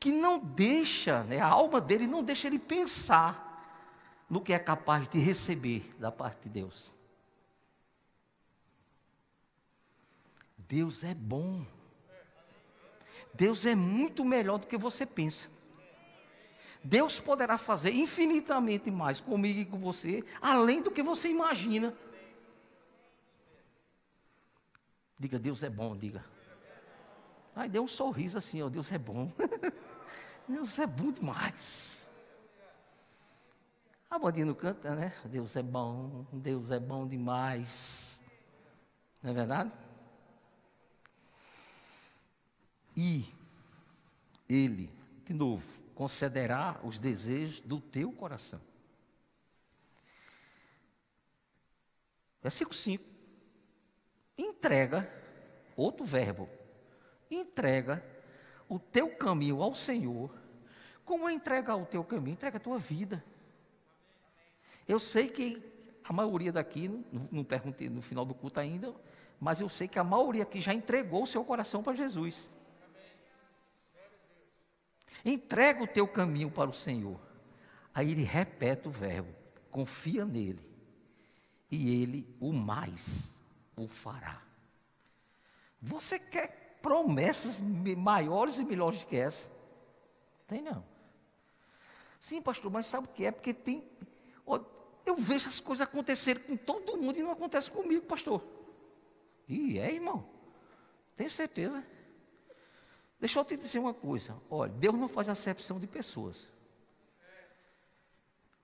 que 0.00 0.10
não 0.12 0.38
deixa, 0.38 1.24
né, 1.24 1.40
a 1.40 1.48
alma 1.48 1.78
dele 1.78 2.06
não 2.06 2.22
deixa 2.22 2.46
ele 2.46 2.58
pensar 2.58 3.45
no 4.28 4.40
que 4.40 4.52
é 4.52 4.58
capaz 4.58 5.08
de 5.08 5.18
receber 5.18 5.94
da 5.98 6.10
parte 6.10 6.42
de 6.44 6.48
Deus. 6.48 6.92
Deus 10.58 11.04
é 11.04 11.14
bom. 11.14 11.64
Deus 13.32 13.64
é 13.64 13.74
muito 13.74 14.24
melhor 14.24 14.58
do 14.58 14.66
que 14.66 14.76
você 14.76 15.06
pensa. 15.06 15.48
Deus 16.82 17.18
poderá 17.18 17.58
fazer 17.58 17.92
infinitamente 17.92 18.90
mais 18.90 19.20
comigo 19.20 19.60
e 19.60 19.64
com 19.64 19.78
você, 19.78 20.24
além 20.40 20.82
do 20.82 20.90
que 20.90 21.02
você 21.02 21.28
imagina. 21.28 21.94
Diga, 25.18 25.38
Deus 25.38 25.62
é 25.62 25.70
bom, 25.70 25.96
diga. 25.96 26.24
Aí 27.54 27.68
deu 27.68 27.82
um 27.82 27.88
sorriso 27.88 28.36
assim, 28.36 28.60
ó, 28.62 28.68
Deus 28.68 28.90
é 28.92 28.98
bom. 28.98 29.32
Deus 30.46 30.78
é 30.78 30.86
bom 30.86 31.10
demais. 31.10 31.95
A 34.10 34.18
bandinha 34.18 34.46
não 34.46 34.54
canta, 34.54 34.94
né? 34.94 35.12
Deus 35.24 35.56
é 35.56 35.62
bom, 35.62 36.26
Deus 36.32 36.70
é 36.70 36.78
bom 36.78 37.06
demais. 37.06 38.20
Não 39.22 39.30
é 39.30 39.34
verdade? 39.34 39.72
E 42.96 43.26
Ele, 44.48 44.90
de 45.24 45.34
novo, 45.34 45.66
concederá 45.94 46.80
os 46.82 46.98
desejos 46.98 47.60
do 47.60 47.80
teu 47.80 48.12
coração. 48.12 48.60
Versículo 52.42 52.74
5 52.74 53.16
entrega, 54.38 55.10
outro 55.76 56.04
verbo, 56.04 56.48
entrega 57.30 58.04
o 58.68 58.78
teu 58.78 59.14
caminho 59.16 59.62
ao 59.62 59.74
Senhor. 59.74 60.34
Como 61.04 61.30
entregar 61.30 61.76
o 61.76 61.86
teu 61.86 62.04
caminho? 62.04 62.34
Entrega 62.34 62.56
a 62.56 62.60
tua 62.60 62.78
vida. 62.78 63.24
Eu 64.86 64.98
sei 64.98 65.28
que 65.28 65.62
a 66.04 66.12
maioria 66.12 66.52
daqui, 66.52 66.88
não, 67.30 67.42
perguntei 67.42 67.88
no 67.88 68.00
final 68.00 68.24
do 68.24 68.34
culto 68.34 68.60
ainda, 68.60 68.94
mas 69.40 69.60
eu 69.60 69.68
sei 69.68 69.88
que 69.88 69.98
a 69.98 70.04
maioria 70.04 70.44
aqui 70.44 70.60
já 70.60 70.72
entregou 70.72 71.24
o 71.24 71.26
seu 71.26 71.44
coração 71.44 71.82
para 71.82 71.94
Jesus. 71.94 72.50
Entrega 75.24 75.82
o 75.82 75.86
teu 75.86 76.06
caminho 76.06 76.50
para 76.50 76.70
o 76.70 76.74
Senhor. 76.74 77.20
Aí 77.92 78.12
ele 78.12 78.22
repete 78.22 78.86
o 78.86 78.90
verbo: 78.90 79.34
confia 79.70 80.24
nele, 80.24 80.64
e 81.70 82.02
ele 82.02 82.36
o 82.38 82.52
mais 82.52 83.24
o 83.76 83.88
fará. 83.88 84.40
Você 85.82 86.18
quer 86.18 86.78
promessas 86.80 87.60
maiores 87.60 88.58
e 88.58 88.64
melhores 88.64 89.02
que 89.04 89.16
essa? 89.16 89.50
Tem 90.46 90.62
não. 90.62 90.84
Sim, 92.20 92.40
pastor, 92.40 92.70
mas 92.70 92.86
sabe 92.86 93.06
o 93.06 93.10
que 93.10 93.24
é? 93.24 93.30
Porque 93.32 93.52
tem. 93.52 93.84
Eu 95.06 95.14
vejo 95.14 95.48
as 95.48 95.60
coisas 95.60 95.86
acontecerem 95.86 96.42
com 96.42 96.56
todo 96.56 96.96
mundo 96.96 97.16
e 97.16 97.22
não 97.22 97.30
acontece 97.30 97.70
comigo, 97.70 98.04
pastor. 98.04 98.42
E 99.48 99.78
é, 99.78 99.94
irmão. 99.94 100.28
Tem 101.16 101.28
certeza? 101.28 101.82
Deixa 103.20 103.38
eu 103.38 103.44
te 103.44 103.56
dizer 103.56 103.78
uma 103.78 103.94
coisa. 103.94 104.36
Olha, 104.50 104.72
Deus 104.72 104.96
não 104.96 105.08
faz 105.08 105.28
acepção 105.28 105.78
de 105.78 105.86
pessoas. 105.86 106.48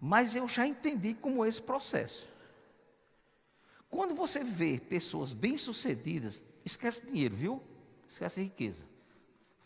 Mas 0.01 0.35
eu 0.35 0.49
já 0.49 0.67
entendi 0.67 1.15
como 1.15 1.45
é 1.45 1.49
esse 1.49 1.63
processo. 1.63 2.29
Quando 3.89 4.15
você 4.15 4.43
vê 4.43 4.81
pessoas 4.81 5.33
bem-sucedidas, 5.33 6.43
esquece 6.65 7.07
dinheiro, 7.07 7.37
viu? 7.37 7.63
Esquece 8.09 8.43
riqueza. 8.43 8.83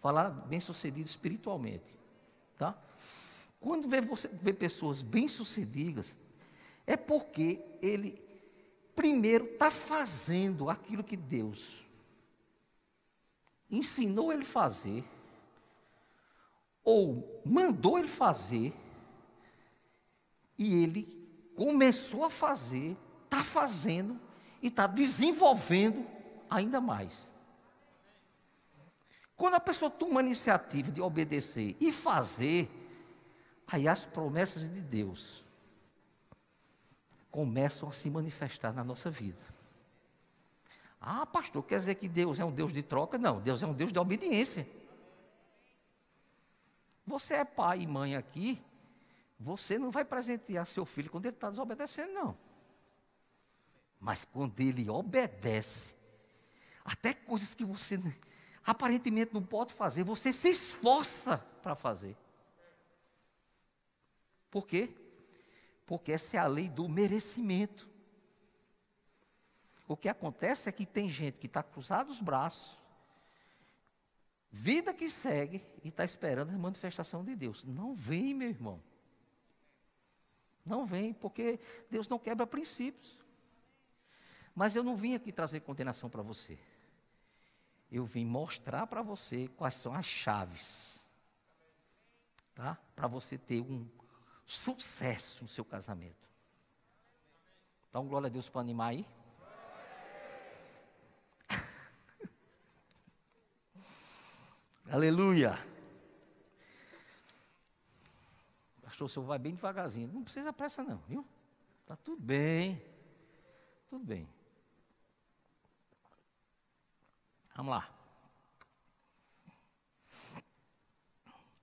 Falar 0.03 0.29
bem-sucedido 0.29 1.09
espiritualmente, 1.09 1.95
tá? 2.59 2.79
Quando 3.59 3.89
vê 3.89 4.01
você 4.01 4.29
vê 4.29 4.53
pessoas 4.53 5.01
bem-sucedidas, 5.01 6.15
é 6.87 6.96
porque 6.96 7.61
ele 7.83 8.22
primeiro 8.94 9.44
está 9.46 9.70
fazendo 9.70 10.70
aquilo 10.70 11.05
que 11.05 11.16
Deus 11.16 11.85
ensinou 13.70 14.33
ele 14.33 14.44
fazer, 14.44 15.05
ou 16.85 17.42
mandou 17.44 17.99
ele 17.99 18.09
fazer, 18.09 18.72
e 20.57 20.83
ele 20.83 21.53
começou 21.57 22.25
a 22.25 22.31
fazer 22.31 22.96
está 23.27 23.44
fazendo 23.44 24.18
e 24.62 24.68
está 24.68 24.87
desenvolvendo 24.87 26.07
ainda 26.49 26.81
mais. 26.81 27.31
Quando 29.37 29.55
a 29.55 29.61
pessoa 29.61 29.90
toma 29.90 30.20
a 30.20 30.22
iniciativa 30.22 30.90
de 30.90 31.01
obedecer 31.01 31.77
e 31.79 31.92
fazer, 31.92 32.70
aí 33.66 33.87
as 33.87 34.05
promessas 34.05 34.62
de 34.72 34.81
Deus 34.81 35.44
começam 37.37 37.87
a 37.87 37.92
se 37.92 38.09
manifestar 38.09 38.72
na 38.72 38.83
nossa 38.83 39.11
vida. 39.11 39.37
Ah, 40.99 41.27
pastor, 41.27 41.62
quer 41.62 41.79
dizer 41.81 41.96
que 41.96 42.09
Deus 42.09 42.38
é 42.38 42.44
um 42.46 42.51
Deus 42.51 42.72
de 42.72 42.83
troca? 42.83 43.18
Não, 43.18 43.42
Deus 43.42 43.62
é 43.62 43.66
um 43.66 43.75
Deus 43.75 43.92
de 43.92 43.99
obediência. 43.99 44.66
Você 47.07 47.35
é 47.35 47.44
pai 47.44 47.83
e 47.83 47.87
mãe 47.87 48.16
aqui, 48.16 48.59
você 49.38 49.79
não 49.79 49.90
vai 49.90 50.03
presentear 50.03 50.66
seu 50.66 50.87
filho 50.87 51.11
quando 51.11 51.27
ele 51.27 51.37
está 51.37 51.51
desobedecendo, 51.51 52.11
não. 52.11 52.38
Mas 54.01 54.25
quando 54.25 54.59
ele 54.59 54.88
obedece, 54.88 55.94
até 56.83 57.12
coisas 57.12 57.53
que 57.53 57.66
você 57.66 58.01
aparentemente 58.64 59.35
não 59.35 59.42
pode 59.42 59.75
fazer, 59.75 60.05
você 60.05 60.33
se 60.33 60.49
esforça 60.49 61.37
para 61.62 61.75
fazer. 61.75 62.16
Por 64.51 64.66
quê? 64.66 64.90
Porque 65.87 66.12
essa 66.12 66.37
é 66.37 66.40
a 66.40 66.46
lei 66.46 66.68
do 66.68 66.88
merecimento. 66.88 67.88
O 69.87 69.96
que 69.96 70.09
acontece 70.09 70.68
é 70.68 70.72
que 70.72 70.85
tem 70.85 71.09
gente 71.09 71.38
que 71.38 71.46
está 71.46 71.62
cruzado 71.62 72.11
os 72.11 72.20
braços, 72.20 72.77
vida 74.51 74.92
que 74.92 75.09
segue 75.09 75.64
e 75.85 75.88
está 75.88 76.05
esperando 76.05 76.51
a 76.51 76.59
manifestação 76.59 77.25
de 77.25 77.37
Deus. 77.37 77.62
Não 77.62 77.94
vem, 77.94 78.35
meu 78.35 78.49
irmão. 78.49 78.83
Não 80.64 80.85
vem, 80.85 81.12
porque 81.12 81.61
Deus 81.88 82.09
não 82.09 82.18
quebra 82.18 82.44
princípios. 82.44 83.16
Mas 84.53 84.75
eu 84.75 84.83
não 84.83 84.96
vim 84.96 85.14
aqui 85.14 85.31
trazer 85.31 85.61
condenação 85.61 86.11
para 86.11 86.22
você. 86.22 86.59
Eu 87.92 88.05
vim 88.05 88.25
mostrar 88.25 88.88
para 88.88 89.03
você 89.03 89.46
quais 89.49 89.75
são 89.75 89.94
as 89.94 90.07
chaves. 90.07 90.99
Tá? 92.55 92.77
Para 92.96 93.07
você 93.07 93.38
ter 93.38 93.61
um 93.61 93.87
sucesso 94.47 95.43
no 95.43 95.49
seu 95.49 95.65
casamento. 95.65 96.27
Dá 97.93 97.99
um 98.01 98.07
glória 98.07 98.29
a 98.29 98.31
Deus 98.31 98.49
para 98.49 98.61
animar 98.61 98.91
aí. 98.91 99.05
Aleluia. 104.91 105.59
Pastor, 108.83 109.07
o 109.07 109.09
senhor 109.09 109.27
vai 109.27 109.39
bem 109.39 109.55
devagarzinho. 109.55 110.09
Não 110.13 110.23
precisa 110.23 110.53
pressa, 110.53 110.83
não, 110.85 110.99
viu? 111.09 111.27
Está 111.83 111.97
tudo 111.97 112.23
bem. 112.23 112.81
Tudo 113.91 114.05
bem. 114.05 114.29
Vamos 117.55 117.71
lá. 117.73 117.91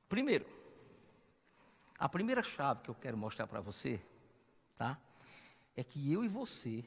Primeiro, 0.09 0.45
a 2.03 2.09
primeira 2.09 2.43
chave 2.43 2.81
que 2.81 2.89
eu 2.89 2.95
quero 2.95 3.15
mostrar 3.15 3.47
para 3.47 3.61
você, 3.61 3.97
tá? 4.75 4.99
É 5.73 5.85
que 5.85 6.11
eu 6.11 6.21
e 6.25 6.27
você, 6.27 6.83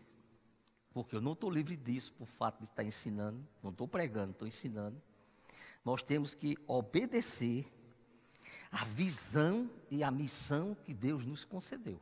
porque 0.92 1.16
eu 1.16 1.22
não 1.22 1.32
estou 1.32 1.48
livre 1.48 1.74
disso 1.74 2.12
por 2.12 2.26
fato 2.26 2.58
de 2.58 2.66
estar 2.66 2.84
ensinando, 2.84 3.42
não 3.62 3.70
estou 3.70 3.88
pregando, 3.88 4.32
estou 4.32 4.46
ensinando. 4.46 5.00
Nós 5.82 6.02
temos 6.02 6.34
que 6.34 6.58
obedecer 6.66 7.66
a 8.70 8.84
visão 8.84 9.70
e 9.90 10.04
a 10.04 10.10
missão 10.10 10.74
que 10.84 10.92
Deus 10.92 11.24
nos 11.24 11.46
concedeu. 11.46 11.98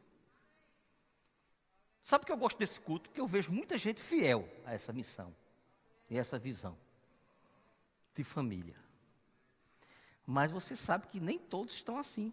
Sabe 2.03 2.27
que 2.27 2.33
eu 2.33 2.37
gosto 2.37 2.59
desse 2.59 2.81
culto? 2.81 3.09
Porque 3.11 3.21
eu 3.21 3.29
vejo 3.29 3.53
muita 3.53 3.79
gente 3.79 4.01
fiel 4.01 4.49
a 4.67 4.75
essa 4.75 4.93
missão 4.93 5.33
e 6.11 6.19
essa 6.19 6.37
visão 6.37 6.77
de 8.13 8.25
família. 8.25 8.75
Mas 10.27 10.51
você 10.51 10.75
sabe 10.75 11.07
que 11.07 11.21
nem 11.21 11.39
todos 11.39 11.75
estão 11.75 11.97
assim. 11.97 12.33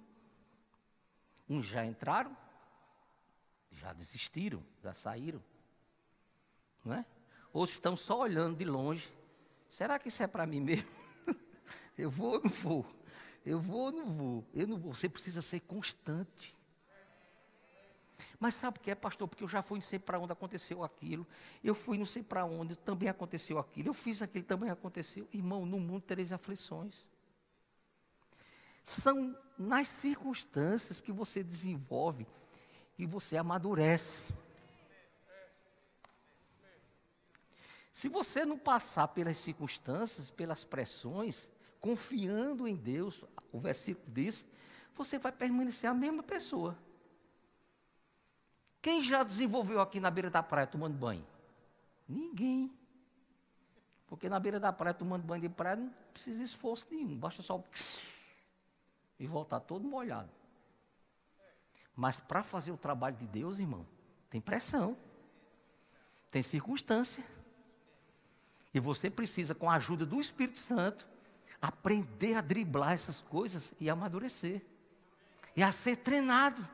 Uns 1.52 1.66
já 1.66 1.86
entraram, 1.86 2.36
já 3.74 3.92
desistiram, 3.92 4.64
já 4.82 4.94
saíram. 4.94 5.44
Não 6.86 6.94
é? 6.94 7.06
Outros 7.52 7.76
estão 7.76 7.98
só 7.98 8.22
olhando 8.22 8.58
de 8.58 8.64
longe. 8.64 9.14
Será 9.68 10.00
que 10.00 10.08
isso 10.08 10.24
é 10.24 10.28
para 10.28 10.46
mim 10.46 10.62
mesmo? 10.62 10.88
eu 11.98 12.10
vou 12.10 12.36
ou 12.36 12.42
não 12.42 12.50
vou? 12.50 12.86
Eu 13.46 13.60
vou 13.60 13.82
ou 13.82 13.92
não 13.92 14.06
vou? 14.06 14.48
Eu 14.54 14.66
não 14.66 14.78
vou. 14.78 14.96
Você 14.96 15.10
precisa 15.10 15.42
ser 15.42 15.60
constante. 15.60 16.56
Mas 18.40 18.54
sabe 18.54 18.78
o 18.78 18.82
que 18.82 18.90
é, 18.90 18.96
pastor? 18.96 19.28
Porque 19.28 19.44
eu 19.44 19.50
já 19.50 19.62
fui 19.62 19.78
não 19.78 19.86
sei 19.86 20.00
para 20.00 20.18
onde 20.20 20.32
aconteceu 20.32 20.86
aquilo. 20.86 21.28
Eu 21.62 21.76
fui 21.76 21.98
não 21.98 22.06
sei 22.06 22.24
para 22.24 22.46
onde, 22.46 22.78
também 22.78 23.10
aconteceu 23.10 23.60
aquilo. 23.60 23.90
Eu 23.90 23.94
fiz 23.94 24.22
aquilo, 24.22 24.46
também 24.46 24.70
aconteceu. 24.70 25.28
Irmão, 25.34 25.66
no 25.66 25.82
mundo 25.82 26.04
tereis 26.04 26.32
aflições. 26.32 27.06
São 28.84 29.38
nas 29.58 29.88
circunstâncias 29.88 31.00
que 31.00 31.12
você 31.12 31.44
desenvolve, 31.44 32.28
que 32.96 33.06
você 33.06 33.38
amadurece. 33.38 34.34
Se 37.92 38.08
você 38.08 38.46
não 38.46 38.58
passar 38.58 39.08
pelas 39.10 39.38
circunstâncias, 39.38 40.32
pelas 40.32 40.64
pressões, 40.64 41.48
confiando 41.80 42.68
em 42.68 42.76
Deus, 42.76 43.24
o 43.52 43.60
versículo 43.60 44.08
diz, 44.12 44.46
você 44.96 45.20
vai 45.20 45.32
permanecer 45.32 45.90
a 45.90 45.94
mesma 45.94 46.24
pessoa. 46.24 46.78
Quem 48.82 49.04
já 49.04 49.24
desenvolveu 49.24 49.80
aqui 49.80 50.00
na 50.00 50.10
beira 50.10 50.30
da 50.30 50.42
praia 50.42 50.66
tomando 50.66 50.98
banho? 50.98 51.26
Ninguém. 52.08 52.74
Porque 54.08 54.28
na 54.28 54.40
beira 54.40 54.60
da 54.60 54.74
praia 54.74 54.94
tomando 54.94 55.24
banho 55.24 55.42
de 55.42 55.50
praia 55.50 55.76
não 55.76 55.94
precisa 56.12 56.42
esforço 56.42 56.88
nenhum, 56.90 57.16
basta 57.16 57.42
só 57.42 57.64
e 59.22 59.28
voltar 59.28 59.60
todo 59.60 59.88
molhado. 59.88 60.32
Mas 61.96 62.20
para 62.20 62.42
fazer 62.42 62.72
o 62.72 62.78
trabalho 62.78 63.16
de 63.16 63.28
Deus, 63.28 63.60
irmão, 63.60 63.86
tem 64.32 64.42
pressão, 64.42 64.98
tem 66.32 66.42
circunstância. 66.42 67.24
E 68.74 68.80
você 68.80 69.12
precisa, 69.12 69.54
com 69.54 69.70
a 69.70 69.76
ajuda 69.76 70.08
do 70.08 70.20
Espírito 70.20 70.58
Santo, 70.58 71.08
aprender 71.62 72.34
a 72.34 72.42
driblar 72.42 72.94
essas 72.94 73.22
coisas 73.22 73.72
e 73.80 73.92
amadurecer. 73.92 74.66
E 75.56 75.62
a 75.62 75.72
ser 75.72 75.98
treinado. 75.98 76.68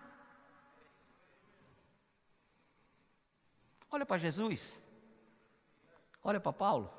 Olha 3.91 4.05
para 4.05 4.19
Jesus. 4.19 4.79
Olha 6.23 6.39
para 6.39 6.53
Paulo. 6.53 6.89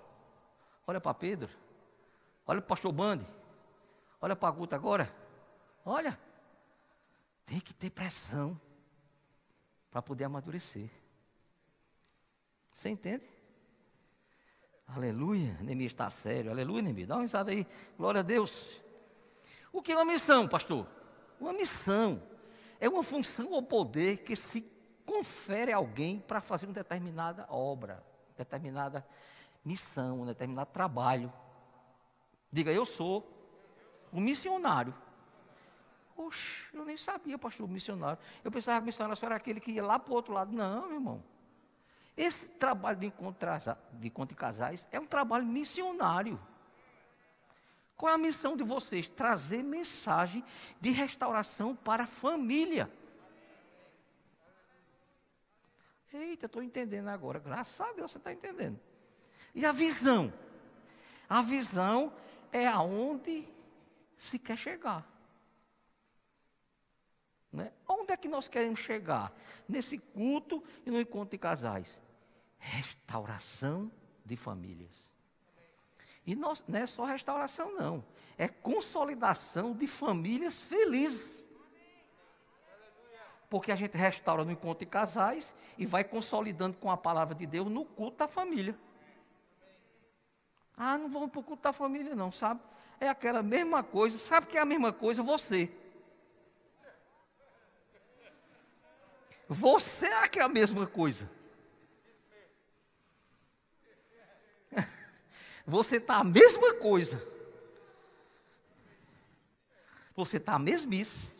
Olha 0.86 1.00
para 1.00 1.14
Pedro. 1.14 1.48
Olha 2.46 2.60
para 2.60 2.66
o 2.66 2.68
pastor 2.68 2.92
Bande. 2.92 3.26
Olha 4.20 4.36
para 4.36 4.48
a 4.48 4.52
Guta 4.52 4.76
agora. 4.76 5.27
Olha. 5.88 6.18
Tem 7.46 7.60
que 7.60 7.72
ter 7.72 7.88
pressão 7.88 8.60
para 9.90 10.02
poder 10.02 10.24
amadurecer. 10.24 10.90
Você 12.74 12.90
entende? 12.90 13.24
Aleluia. 14.86 15.56
Neemias 15.62 15.92
está 15.92 16.10
sério. 16.10 16.50
Aleluia, 16.50 16.82
Neemias. 16.82 17.08
Dá 17.08 17.16
uma 17.16 17.22
risada 17.22 17.50
aí. 17.50 17.66
Glória 17.96 18.20
a 18.20 18.22
Deus. 18.22 18.68
O 19.72 19.80
que 19.80 19.92
é 19.92 19.96
uma 19.96 20.04
missão, 20.04 20.46
pastor? 20.46 20.86
Uma 21.40 21.54
missão 21.54 22.22
é 22.78 22.86
uma 22.86 23.02
função 23.02 23.50
ou 23.52 23.62
poder 23.62 24.18
que 24.18 24.36
se 24.36 24.60
confere 25.06 25.72
a 25.72 25.78
alguém 25.78 26.20
para 26.20 26.42
fazer 26.42 26.66
uma 26.66 26.74
determinada 26.74 27.46
obra, 27.48 28.04
determinada 28.36 29.06
missão, 29.64 30.20
um 30.20 30.26
determinado 30.26 30.70
trabalho. 30.70 31.32
Diga, 32.52 32.70
eu 32.70 32.84
sou 32.84 33.26
um 34.12 34.20
missionário. 34.20 34.94
Oxe, 36.18 36.68
eu 36.74 36.84
nem 36.84 36.96
sabia, 36.96 37.38
pastor, 37.38 37.68
missionário. 37.68 38.18
Eu 38.42 38.50
pensava 38.50 38.80
que 38.80 38.86
missionário 38.86 39.16
só 39.16 39.26
era 39.26 39.36
aquele 39.36 39.60
que 39.60 39.70
ia 39.70 39.84
lá 39.84 40.00
para 40.00 40.10
o 40.10 40.16
outro 40.16 40.32
lado. 40.32 40.52
Não, 40.52 40.88
meu 40.88 40.94
irmão. 40.94 41.24
Esse 42.16 42.48
trabalho 42.48 42.98
de 42.98 43.06
encontro, 43.06 43.48
de 43.92 44.08
encontro 44.08 44.34
de 44.34 44.40
casais 44.40 44.88
é 44.90 44.98
um 44.98 45.06
trabalho 45.06 45.46
missionário. 45.46 46.38
Qual 47.96 48.10
é 48.10 48.16
a 48.16 48.18
missão 48.18 48.56
de 48.56 48.64
vocês? 48.64 49.08
Trazer 49.08 49.62
mensagem 49.62 50.44
de 50.80 50.90
restauração 50.90 51.76
para 51.76 52.02
a 52.02 52.06
família. 52.06 52.90
Eita, 56.12 56.46
estou 56.46 56.62
entendendo 56.62 57.08
agora. 57.08 57.38
Graças 57.38 57.80
a 57.80 57.92
Deus 57.92 58.10
você 58.10 58.18
está 58.18 58.32
entendendo. 58.32 58.80
E 59.54 59.64
a 59.64 59.70
visão? 59.70 60.32
A 61.28 61.42
visão 61.42 62.12
é 62.50 62.66
aonde 62.66 63.46
se 64.16 64.36
quer 64.36 64.58
chegar. 64.58 65.17
Né? 67.52 67.72
Onde 67.88 68.12
é 68.12 68.16
que 68.16 68.28
nós 68.28 68.46
queremos 68.48 68.80
chegar? 68.80 69.32
Nesse 69.68 69.98
culto 69.98 70.62
e 70.84 70.90
no 70.90 71.00
encontro 71.00 71.30
de 71.30 71.38
casais. 71.38 72.00
Restauração 72.58 73.90
de 74.24 74.36
famílias. 74.36 75.08
E 76.26 76.36
nós, 76.36 76.62
não 76.68 76.78
é 76.78 76.86
só 76.86 77.04
restauração, 77.04 77.74
não. 77.74 78.04
É 78.36 78.48
consolidação 78.48 79.74
de 79.74 79.86
famílias 79.86 80.60
felizes. 80.60 81.42
Porque 83.48 83.72
a 83.72 83.76
gente 83.76 83.96
restaura 83.96 84.44
no 84.44 84.52
encontro 84.52 84.84
de 84.84 84.90
casais 84.90 85.54
e 85.78 85.86
vai 85.86 86.04
consolidando 86.04 86.76
com 86.76 86.90
a 86.90 86.98
palavra 86.98 87.34
de 87.34 87.46
Deus 87.46 87.68
no 87.70 87.84
culto 87.84 88.18
da 88.18 88.28
família. 88.28 88.78
Ah, 90.76 90.98
não 90.98 91.08
vamos 91.08 91.30
para 91.30 91.40
o 91.40 91.42
culto 91.42 91.62
da 91.62 91.72
família, 91.72 92.14
não, 92.14 92.30
sabe? 92.30 92.60
É 93.00 93.08
aquela 93.08 93.42
mesma 93.42 93.82
coisa. 93.82 94.18
Sabe 94.18 94.46
que 94.46 94.58
é 94.58 94.60
a 94.60 94.66
mesma 94.66 94.92
coisa? 94.92 95.22
Você. 95.22 95.70
Você 99.48 100.06
é 100.06 100.28
que 100.28 100.38
é 100.38 100.42
a 100.42 100.48
mesma 100.48 100.86
coisa. 100.86 101.30
Você 105.66 105.96
está 105.96 106.18
a 106.18 106.24
mesma 106.24 106.74
coisa. 106.74 107.20
Você 110.14 110.36
está 110.36 110.54
a 110.54 110.58
mesmice. 110.58 111.30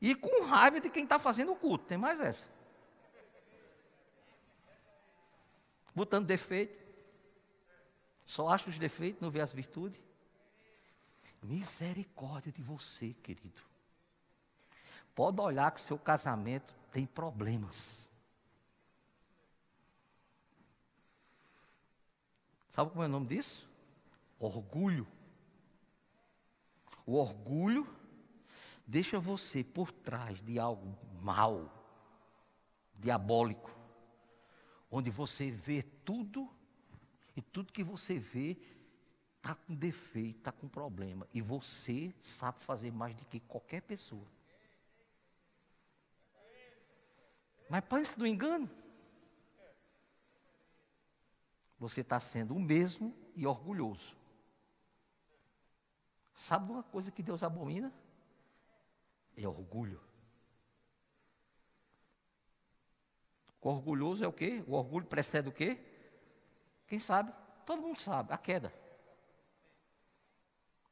E 0.00 0.14
com 0.14 0.44
raiva 0.44 0.80
de 0.80 0.90
quem 0.90 1.04
está 1.04 1.18
fazendo 1.18 1.52
o 1.52 1.56
culto. 1.56 1.86
Tem 1.86 1.96
mais 1.96 2.20
essa. 2.20 2.46
Botando 5.94 6.26
defeito. 6.26 6.84
Só 8.26 8.48
acha 8.48 8.68
os 8.68 8.78
defeitos, 8.78 9.22
não 9.22 9.30
vê 9.30 9.40
as 9.40 9.52
virtudes. 9.52 10.00
Misericórdia 11.42 12.52
de 12.52 12.60
você, 12.60 13.14
querido. 13.22 13.62
Pode 15.14 15.40
olhar 15.40 15.70
que 15.70 15.80
seu 15.80 15.98
casamento 15.98 16.74
tem 16.90 17.06
problemas. 17.06 18.10
Sabe 22.72 22.90
como 22.90 23.04
é 23.04 23.06
o 23.06 23.10
nome 23.10 23.28
disso? 23.28 23.68
Orgulho. 24.38 25.06
O 27.06 27.14
orgulho 27.16 27.86
deixa 28.86 29.20
você 29.20 29.62
por 29.62 29.92
trás 29.92 30.40
de 30.42 30.58
algo 30.58 30.98
mal, 31.20 31.70
diabólico, 32.96 33.70
onde 34.90 35.10
você 35.10 35.50
vê 35.50 35.82
tudo 36.04 36.50
e 37.36 37.42
tudo 37.42 37.72
que 37.72 37.84
você 37.84 38.18
vê 38.18 38.56
está 39.36 39.54
com 39.54 39.74
defeito, 39.74 40.38
está 40.38 40.50
com 40.50 40.66
problema. 40.66 41.28
E 41.32 41.40
você 41.40 42.12
sabe 42.22 42.58
fazer 42.64 42.90
mais 42.90 43.14
do 43.14 43.24
que 43.26 43.38
qualquer 43.38 43.82
pessoa. 43.82 44.26
Mas 47.68 47.84
pense 47.84 48.18
no 48.18 48.26
engano. 48.26 48.68
Você 51.78 52.00
está 52.00 52.20
sendo 52.20 52.54
o 52.54 52.60
mesmo 52.60 53.14
e 53.34 53.46
orgulhoso. 53.46 54.16
Sabe 56.34 56.70
uma 56.72 56.82
coisa 56.82 57.10
que 57.10 57.22
Deus 57.22 57.42
abomina? 57.42 57.92
é 59.36 59.48
orgulho. 59.48 60.00
O 63.60 63.68
orgulhoso 63.68 64.24
é 64.24 64.28
o 64.28 64.32
quê? 64.32 64.62
O 64.66 64.74
orgulho 64.74 65.06
precede 65.06 65.48
o 65.48 65.52
quê? 65.52 65.78
Quem 66.86 66.98
sabe? 66.98 67.32
Todo 67.64 67.82
mundo 67.82 67.98
sabe, 67.98 68.32
a 68.32 68.38
queda. 68.38 68.72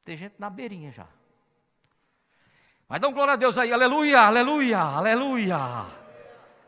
Tem 0.03 0.17
gente 0.17 0.35
na 0.39 0.49
beirinha 0.49 0.91
já. 0.91 1.07
Mas 2.89 3.01
um 3.03 3.13
glória 3.13 3.33
a 3.33 3.37
Deus 3.37 3.57
aí, 3.57 3.71
aleluia, 3.71 4.21
aleluia, 4.21 4.79
aleluia. 4.79 6.02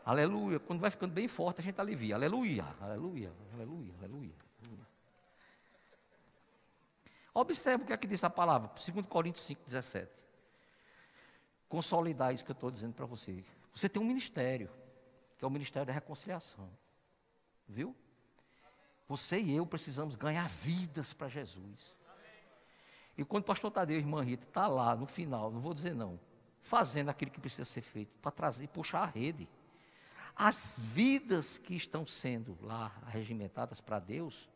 Aleluia. 0.06 0.60
Quando 0.60 0.78
vai 0.78 0.90
ficando 0.90 1.12
bem 1.12 1.26
forte, 1.26 1.60
a 1.60 1.64
gente 1.64 1.80
alivia. 1.80 2.14
Aleluia, 2.14 2.64
aleluia, 2.80 3.32
aleluia, 3.52 3.92
aleluia. 3.98 4.46
Observe 7.34 7.82
o 7.84 7.86
que 7.86 7.92
é 7.92 7.96
que 7.98 8.06
diz 8.06 8.24
a 8.24 8.30
palavra, 8.30 8.68
2 8.68 9.04
Coríntios 9.06 9.44
5, 9.44 9.62
17. 9.66 10.10
Consolidar 11.68 12.32
isso 12.32 12.42
que 12.42 12.50
eu 12.50 12.54
estou 12.54 12.70
dizendo 12.70 12.94
para 12.94 13.04
você. 13.04 13.44
Você 13.74 13.90
tem 13.90 14.00
um 14.00 14.06
ministério, 14.06 14.70
que 15.36 15.44
é 15.44 15.48
o 15.48 15.50
ministério 15.50 15.86
da 15.86 15.92
reconciliação. 15.92 16.70
Viu? 17.68 17.94
Você 19.06 19.38
e 19.38 19.54
eu 19.54 19.66
precisamos 19.66 20.14
ganhar 20.14 20.48
vidas 20.48 21.12
para 21.12 21.28
Jesus. 21.28 21.94
E 23.18 23.24
quando 23.24 23.42
o 23.42 23.46
pastor 23.46 23.70
Tadeu 23.70 23.98
irmã 23.98 24.22
Rita 24.22 24.44
está 24.44 24.66
lá 24.66 24.96
no 24.96 25.06
final, 25.06 25.50
não 25.50 25.60
vou 25.60 25.74
dizer 25.74 25.94
não, 25.94 26.18
fazendo 26.62 27.10
aquilo 27.10 27.30
que 27.30 27.40
precisa 27.40 27.64
ser 27.66 27.82
feito, 27.82 28.16
para 28.22 28.30
trazer, 28.30 28.66
puxar 28.68 29.00
a 29.00 29.06
rede. 29.06 29.46
As 30.36 30.76
vidas 30.78 31.56
que 31.56 31.74
estão 31.74 32.06
sendo 32.06 32.58
lá 32.60 32.92
regimentadas 33.06 33.80
para 33.80 33.98
Deus, 33.98 34.46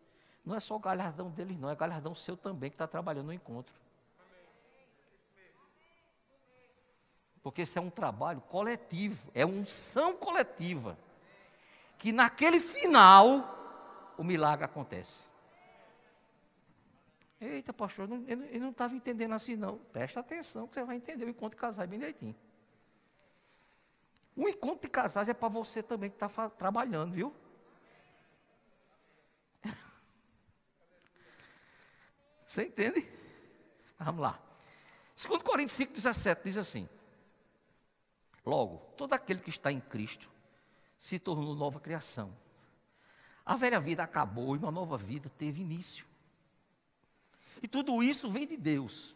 não 0.44 0.54
é 0.54 0.60
só 0.60 0.76
o 0.76 0.78
galhardão 0.78 1.30
deles, 1.30 1.58
não, 1.58 1.70
é 1.70 1.74
galhardão 1.74 2.14
seu 2.14 2.36
também 2.36 2.68
que 2.68 2.74
está 2.74 2.86
trabalhando 2.86 3.26
no 3.26 3.32
encontro. 3.32 3.74
Porque 7.42 7.62
esse 7.62 7.78
é 7.78 7.80
um 7.80 7.88
trabalho 7.88 8.42
coletivo, 8.42 9.30
é 9.34 9.46
unção 9.46 10.14
coletiva. 10.14 10.98
Que 11.96 12.12
naquele 12.12 12.60
final, 12.60 14.12
o 14.18 14.22
milagre 14.22 14.66
acontece. 14.66 15.22
Eita, 17.40 17.72
pastor, 17.72 18.06
ele 18.26 18.58
não 18.58 18.68
estava 18.68 18.94
entendendo 18.94 19.32
assim, 19.32 19.56
não. 19.56 19.78
Presta 19.78 20.20
atenção 20.20 20.66
que 20.66 20.74
você 20.74 20.84
vai 20.84 20.96
entender 20.96 21.24
o 21.24 21.28
encontro 21.30 21.56
de 21.56 21.60
casais 21.60 21.88
bem 21.88 21.98
direitinho. 21.98 22.36
O 24.40 24.48
encontro 24.48 24.80
de 24.80 24.88
casais 24.88 25.28
é 25.28 25.34
para 25.34 25.50
você 25.50 25.82
também 25.82 26.08
que 26.08 26.16
está 26.16 26.48
trabalhando, 26.48 27.12
viu? 27.12 27.36
Você 32.46 32.64
entende? 32.64 33.06
Vamos 33.98 34.22
lá. 34.22 34.40
Segundo 35.14 35.44
Coríntios 35.44 35.76
5, 35.76 35.92
17, 35.92 36.40
diz 36.42 36.56
assim. 36.56 36.88
Logo, 38.46 38.78
todo 38.96 39.12
aquele 39.12 39.40
que 39.40 39.50
está 39.50 39.70
em 39.70 39.78
Cristo 39.78 40.30
se 40.98 41.18
tornou 41.18 41.54
nova 41.54 41.78
criação. 41.78 42.34
A 43.44 43.56
velha 43.56 43.78
vida 43.78 44.02
acabou 44.02 44.56
e 44.56 44.58
uma 44.58 44.70
nova 44.70 44.96
vida 44.96 45.30
teve 45.36 45.60
início. 45.60 46.06
E 47.62 47.68
tudo 47.68 48.02
isso 48.02 48.30
vem 48.30 48.46
de 48.46 48.56
Deus, 48.56 49.14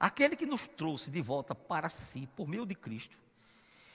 aquele 0.00 0.34
que 0.34 0.46
nos 0.46 0.66
trouxe 0.66 1.10
de 1.10 1.20
volta 1.20 1.54
para 1.54 1.90
si 1.90 2.26
por 2.34 2.48
meio 2.48 2.64
de 2.64 2.74
Cristo 2.74 3.20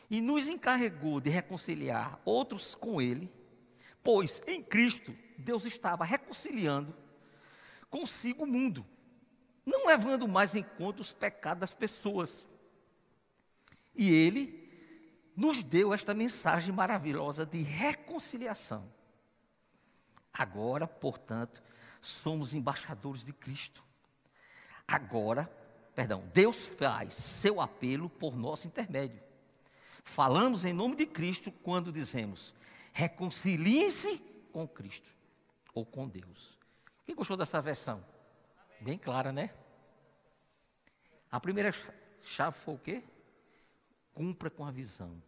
e 0.10 0.22
nos 0.22 0.48
encarregou 0.48 1.20
de 1.20 1.30
reconciliar 1.30 2.20
outros 2.24 2.74
com 2.74 3.02
Ele, 3.02 3.32
pois 4.04 4.41
em 4.48 4.63
Cristo 4.63 5.15
Deus 5.38 5.65
estava 5.65 6.06
reconciliando 6.06 6.96
consigo 7.89 8.43
o 8.43 8.48
mundo, 8.48 8.86
não 9.65 9.88
levando 9.88 10.28
mais 10.28 10.56
em 10.56 10.63
conta 10.63 11.02
os 11.02 11.12
pecados 11.12 11.62
das 11.62 11.74
pessoas. 11.74 12.46
E 13.96 14.12
Ele 14.12 14.67
nos 15.36 15.63
deu 15.63 15.93
esta 15.93 16.13
mensagem 16.13 16.74
maravilhosa 16.74 17.46
de 17.46 17.60
reconciliação. 17.60 18.91
Agora, 20.34 20.88
portanto, 20.88 21.63
somos 22.02 22.54
embaixadores 22.54 23.24
de 23.24 23.34
Cristo. 23.34 23.84
Agora, 24.88 25.52
perdão, 25.96 26.24
Deus 26.34 26.65
faz 26.65 27.13
seu 27.13 27.60
apelo 27.60 28.10
por 28.10 28.36
nosso 28.36 28.67
intermédio. 28.67 29.27
Falamos 30.08 30.63
em 30.63 30.72
nome 30.72 30.96
de 30.96 31.06
Cristo 31.06 31.52
quando 31.52 31.91
dizemos: 31.91 32.54
reconciliem-se 32.93 34.17
com 34.54 34.65
Cristo 34.65 35.12
ou 35.74 35.86
com 35.86 36.08
Deus. 36.08 36.58
Quem 37.06 37.13
gostou 37.13 37.36
dessa 37.36 37.62
versão? 37.62 38.04
Bem 38.80 38.98
clara, 38.98 39.34
né? 39.34 39.54
A 41.30 41.41
primeira 41.41 41.74
chave 42.24 42.58
foi 42.58 42.74
o 42.74 42.80
quê? 42.80 43.04
Cumpra 44.13 44.50
com 44.50 44.65
a 44.65 44.72
visão. 44.72 45.22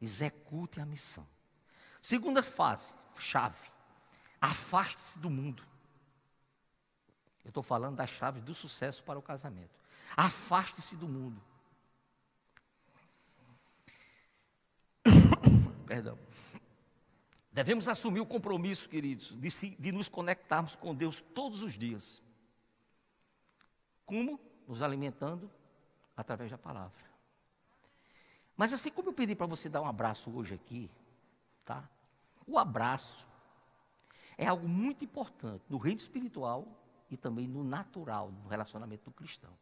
Execute 0.00 0.80
a 0.80 0.86
missão. 0.86 1.26
Segunda 2.00 2.42
fase, 2.42 2.88
chave. 3.18 3.70
Afaste-se 4.40 5.18
do 5.18 5.28
mundo. 5.28 5.62
Eu 7.44 7.50
estou 7.50 7.62
falando 7.62 7.96
das 7.96 8.10
chaves 8.10 8.42
do 8.42 8.54
sucesso 8.54 9.04
para 9.04 9.18
o 9.18 9.22
casamento. 9.22 9.78
Afaste-se 10.16 10.96
do 10.96 11.06
mundo. 11.06 11.40
Perdão. 15.88 16.18
Devemos 17.50 17.88
assumir 17.88 18.20
o 18.20 18.26
compromisso, 18.26 18.86
queridos, 18.86 19.34
de, 19.40 19.50
se, 19.50 19.70
de 19.76 19.90
nos 19.90 20.06
conectarmos 20.06 20.76
com 20.76 20.94
Deus 20.94 21.18
todos 21.34 21.62
os 21.62 21.72
dias. 21.72 22.22
Como? 24.04 24.38
Nos 24.66 24.82
alimentando 24.82 25.50
através 26.14 26.50
da 26.50 26.58
palavra. 26.58 27.08
Mas 28.54 28.74
assim 28.74 28.90
como 28.90 29.08
eu 29.08 29.12
pedi 29.14 29.34
para 29.34 29.46
você 29.46 29.66
dar 29.66 29.80
um 29.80 29.86
abraço 29.86 30.30
hoje 30.30 30.54
aqui, 30.54 30.90
tá? 31.64 31.88
O 32.46 32.58
abraço 32.58 33.26
é 34.36 34.46
algo 34.46 34.68
muito 34.68 35.06
importante 35.06 35.64
no 35.70 35.78
reino 35.78 36.00
espiritual 36.00 36.68
e 37.10 37.16
também 37.16 37.48
no 37.48 37.64
natural, 37.64 38.30
no 38.30 38.46
relacionamento 38.46 39.06
do 39.06 39.10
cristão. 39.10 39.56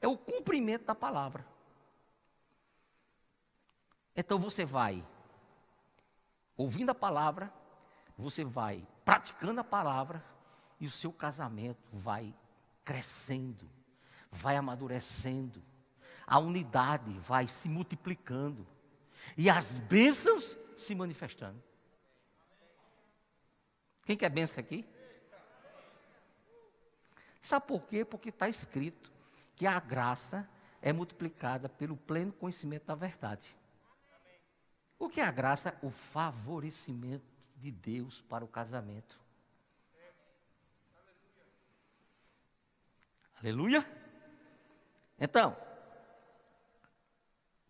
É 0.00 0.08
o 0.08 0.16
cumprimento 0.16 0.86
da 0.86 0.94
palavra. 0.94 1.46
Então 4.16 4.38
você 4.38 4.64
vai 4.64 5.04
ouvindo 6.56 6.90
a 6.90 6.94
palavra, 6.94 7.52
você 8.16 8.44
vai 8.44 8.86
praticando 9.04 9.60
a 9.60 9.64
palavra 9.64 10.24
e 10.80 10.86
o 10.86 10.90
seu 10.90 11.12
casamento 11.12 11.88
vai 11.92 12.34
crescendo, 12.84 13.68
vai 14.30 14.56
amadurecendo, 14.56 15.62
a 16.26 16.38
unidade 16.38 17.12
vai 17.20 17.46
se 17.46 17.68
multiplicando 17.68 18.66
e 19.36 19.48
as 19.48 19.78
bênçãos 19.78 20.56
se 20.76 20.94
manifestando. 20.94 21.62
Quem 24.04 24.16
quer 24.16 24.28
bênção 24.28 24.60
aqui? 24.60 24.86
Sabe 27.40 27.66
por 27.66 27.82
quê? 27.82 28.04
Porque 28.04 28.28
está 28.28 28.48
escrito 28.48 29.12
que 29.56 29.66
a 29.66 29.78
graça 29.80 30.48
é 30.80 30.92
multiplicada 30.92 31.68
pelo 31.68 31.96
pleno 31.96 32.32
conhecimento 32.32 32.86
da 32.86 32.94
verdade. 32.94 33.56
O 34.98 35.08
que 35.08 35.20
é 35.20 35.24
a 35.24 35.30
graça? 35.30 35.76
O 35.82 35.90
favorecimento 35.90 37.24
de 37.56 37.70
Deus 37.70 38.20
para 38.22 38.44
o 38.44 38.48
casamento. 38.48 39.20
Aleluia. 43.36 43.84
Então, 45.18 45.56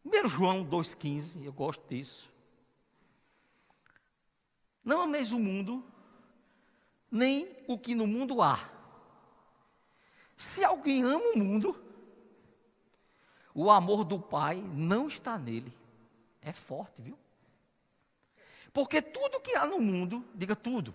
1 0.05 0.29
João 0.29 0.65
2,15, 0.65 1.45
eu 1.45 1.53
gosto 1.53 1.83
disso. 1.89 2.31
Não 4.85 5.01
ameis 5.01 5.33
o 5.33 5.39
mundo, 5.39 5.85
nem 7.11 7.65
o 7.67 7.79
que 7.79 7.95
no 7.95 8.07
mundo 8.07 8.43
há. 8.43 8.59
Se 10.37 10.63
alguém 10.65 11.03
ama 11.03 11.25
o 11.35 11.39
mundo, 11.39 11.81
o 13.55 13.71
amor 13.71 14.05
do 14.05 14.21
Pai 14.21 14.61
não 14.61 15.09
está 15.09 15.39
nele. 15.39 15.73
É 16.45 16.53
forte, 16.53 17.01
viu? 17.01 17.19
Porque 18.73 19.01
tudo 19.01 19.41
que 19.41 19.57
há 19.57 19.67
no 19.67 19.81
mundo, 19.81 20.25
diga 20.35 20.55
tudo, 20.55 20.95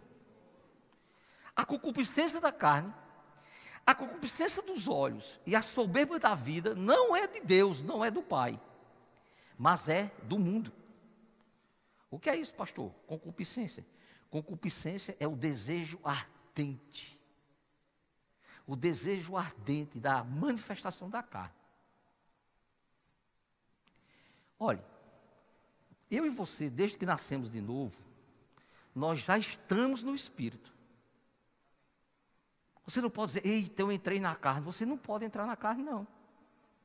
a 1.55 1.65
concupiscência 1.65 2.39
da 2.39 2.51
carne, 2.51 2.93
a 3.85 3.95
concupiscência 3.95 4.61
dos 4.61 4.87
olhos 4.87 5.39
e 5.45 5.55
a 5.55 5.61
soberba 5.61 6.19
da 6.19 6.35
vida 6.35 6.75
não 6.75 7.15
é 7.15 7.27
de 7.27 7.41
Deus, 7.41 7.81
não 7.81 8.05
é 8.05 8.11
do 8.11 8.21
Pai, 8.21 8.59
mas 9.57 9.89
é 9.89 10.11
do 10.23 10.37
mundo. 10.37 10.71
O 12.11 12.19
que 12.19 12.29
é 12.29 12.35
isso, 12.35 12.53
pastor? 12.53 12.91
Concupiscência. 13.07 13.85
Concupiscência 14.29 15.17
é 15.19 15.27
o 15.27 15.35
desejo 15.35 15.99
ardente 16.03 17.19
o 18.69 18.75
desejo 18.75 19.35
ardente 19.35 19.99
da 19.99 20.23
manifestação 20.23 21.09
da 21.09 21.23
carne. 21.23 21.55
Olha, 24.59 24.85
eu 26.09 26.25
e 26.25 26.29
você, 26.29 26.69
desde 26.69 26.97
que 26.97 27.05
nascemos 27.05 27.49
de 27.51 27.61
novo, 27.61 27.95
nós 28.95 29.19
já 29.19 29.37
estamos 29.37 30.01
no 30.01 30.15
Espírito. 30.15 30.73
Você 32.85 33.01
não 33.01 33.09
pode 33.09 33.33
dizer, 33.33 33.45
eita, 33.45 33.83
eu 33.83 33.91
entrei 33.91 34.19
na 34.19 34.35
carne. 34.35 34.61
Você 34.61 34.85
não 34.85 34.97
pode 34.97 35.23
entrar 35.23 35.45
na 35.45 35.55
carne, 35.55 35.83
não. 35.83 36.07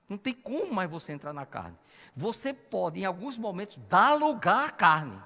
Não 0.06 0.18
tem 0.18 0.34
como 0.34 0.74
mais 0.74 0.90
você 0.90 1.12
entrar 1.12 1.32
na 1.32 1.46
carne. 1.46 1.78
Você 2.14 2.52
pode, 2.52 3.00
em 3.00 3.06
alguns 3.06 3.38
momentos, 3.38 3.78
dar 3.88 4.12
lugar 4.12 4.68
à 4.68 4.70
carne. 4.70 5.18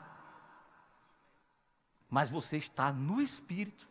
Mas 2.09 2.31
você 2.31 2.59
está 2.59 2.93
no 2.93 3.21
espírito. 3.21 3.89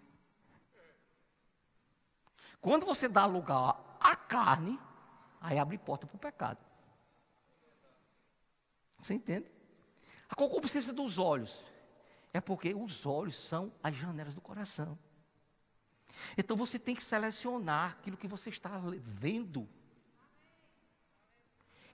Quando 2.62 2.86
você 2.86 3.10
dá 3.10 3.26
lugar 3.26 3.98
à 4.00 4.15
carne, 4.15 4.80
aí 5.41 5.60
abre 5.60 5.78
porta 5.78 6.08
para 6.08 6.15
o 6.15 6.20
pecado. 6.20 6.60
Você 9.00 9.13
entende? 9.13 9.57
A 10.30 10.36
concupiscência 10.36 10.94
dos 10.94 11.18
olhos 11.18 11.56
é 12.34 12.42
porque 12.42 12.74
os 12.74 13.06
olhos 13.06 13.36
são 13.36 13.72
as 13.82 13.96
janelas 13.96 14.36
do 14.36 14.42
coração. 14.42 14.98
Então 16.38 16.56
você 16.58 16.78
tem 16.80 16.96
que 16.96 17.04
selecionar 17.04 17.92
aquilo 17.92 18.18
que 18.18 18.28
você 18.28 18.50
está 18.50 18.82
vendo. 19.02 19.68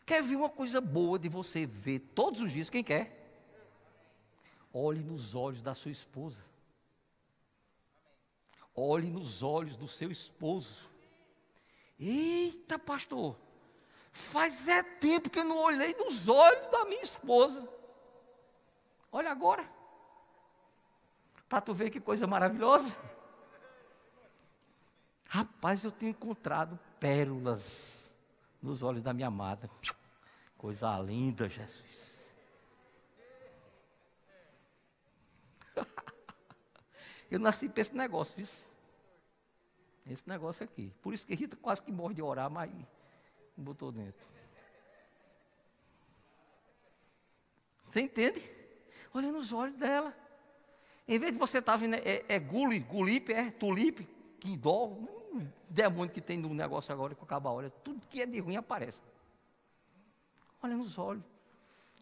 Quer 0.06 0.22
ver 0.22 0.36
uma 0.36 0.50
coisa 0.50 0.82
boa 0.82 1.18
de 1.18 1.30
você 1.30 1.66
ver 1.66 2.00
todos 2.14 2.42
os 2.42 2.52
dias? 2.52 2.70
Quem 2.70 2.84
quer? 2.84 3.20
Olhe 4.74 5.04
nos 5.04 5.36
olhos 5.36 5.62
da 5.62 5.76
sua 5.76 5.92
esposa. 5.92 6.44
Olhe 8.76 9.10
nos 9.10 9.44
olhos 9.44 9.76
do 9.76 9.88
seu 9.88 10.12
esposo. 10.12 10.90
Eita, 12.00 12.80
pastor, 12.80 13.38
faz 14.12 14.68
é 14.68 14.82
tempo 14.82 15.30
que 15.30 15.40
eu 15.40 15.46
não 15.46 15.60
olhei 15.60 15.94
nos 15.94 16.28
olhos 16.28 16.68
da 16.68 16.86
minha 16.86 17.04
esposa. 17.04 17.68
Olha 19.14 19.32
agora. 19.32 19.70
Para 21.48 21.62
tu 21.62 21.72
ver 21.74 21.92
que 21.92 22.02
coisa 22.02 22.26
maravilhosa. 22.26 22.92
Rapaz, 25.28 25.84
eu 25.84 25.92
tenho 25.92 26.10
encontrado 26.10 26.80
pérolas 27.00 28.12
nos 28.60 28.82
olhos 28.82 29.04
da 29.04 29.14
minha 29.14 29.28
amada. 29.28 29.70
Coisa 30.58 30.98
linda, 31.00 31.48
Jesus. 31.48 32.12
Eu 37.30 37.40
nasci 37.40 37.68
para 37.68 37.82
esse 37.82 37.96
negócio, 37.96 38.36
viu? 38.36 38.48
Esse 40.06 40.28
negócio 40.28 40.64
aqui. 40.64 40.94
Por 41.02 41.14
isso 41.14 41.26
que 41.26 41.36
Rita 41.36 41.56
quase 41.56 41.82
que 41.82 41.92
morre 41.92 42.14
de 42.14 42.22
orar, 42.22 42.50
mas 42.50 42.72
botou 43.58 43.92
dentro. 43.92 44.26
Você 47.90 48.02
entende? 48.02 48.63
Olha 49.14 49.32
nos 49.32 49.54
olhos 49.54 49.78
dela. 49.78 50.16
Em 51.08 51.20
vez 51.20 51.34
de 51.34 51.38
você 51.38 51.60
estar 51.60 51.74
tá 51.74 51.78
vendo, 51.78 51.96
é, 51.96 52.26
é 52.28 52.40
guli, 52.40 52.80
gulipe, 52.80 53.32
é 53.32 53.52
tulipe, 53.52 54.08
quindó, 54.40 54.88
um 54.88 55.48
demônio 55.70 56.14
que 56.14 56.22
tem 56.22 56.38
no 56.38 56.54
negócio 56.54 56.92
agora 56.92 57.14
com 57.14 57.24
acaba 57.24 57.52
olha, 57.52 57.70
tudo 57.70 58.06
que 58.08 58.22
é 58.22 58.26
de 58.26 58.40
ruim 58.40 58.56
aparece. 58.56 59.02
Olha 60.62 60.76
nos 60.76 60.98
olhos. 60.98 61.24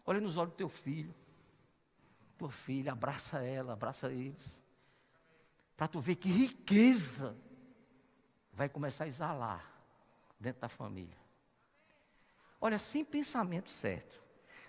Olha 0.06 0.20
nos 0.20 0.36
olhos 0.36 0.52
do 0.52 0.56
teu 0.56 0.68
filho, 0.68 1.14
tua 2.36 2.50
filha, 2.50 2.92
abraça 2.92 3.44
ela, 3.44 3.74
abraça 3.74 4.10
eles. 4.10 4.60
Para 5.76 5.86
tu 5.86 6.00
ver 6.00 6.16
que 6.16 6.28
riqueza 6.28 7.36
vai 8.52 8.68
começar 8.68 9.04
a 9.04 9.08
exalar 9.08 9.72
dentro 10.40 10.60
da 10.60 10.68
família. 10.68 11.16
Olha, 12.60 12.78
sem 12.78 13.04
pensamento 13.04 13.70
certo, 13.70 14.20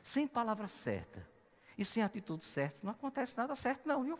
sem 0.04 0.28
palavra 0.28 0.68
certa 0.68 1.33
e 1.78 1.84
sem 1.84 2.04
atitude 2.04 2.44
certa, 2.44 2.80
não 2.84 2.92
acontece 2.92 3.36
nada 3.38 3.56
certo, 3.56 3.88
não, 3.88 4.04
viu? 4.04 4.20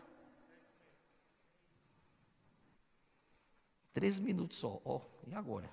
Três 3.92 4.18
minutos 4.18 4.58
só, 4.58 4.80
ó, 4.84 5.00
e 5.26 5.34
agora? 5.34 5.70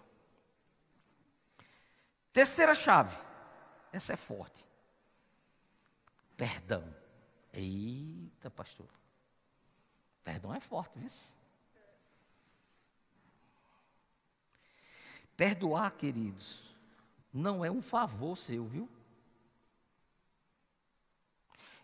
Terceira 2.32 2.76
chave, 2.76 3.18
essa 3.92 4.14
é 4.14 4.18
forte. 4.18 4.66
Perdão. 6.38 6.84
Eita, 7.54 8.50
pastor. 8.50 8.88
Perdão 10.24 10.54
é 10.54 10.60
forte, 10.60 10.98
viu? 10.98 11.10
Perdoar, 15.36 15.92
queridos, 15.92 16.64
não 17.34 17.66
é 17.66 17.72
um 17.72 17.82
favor 17.82 18.38
seu, 18.38 18.66
viu? 18.66 18.88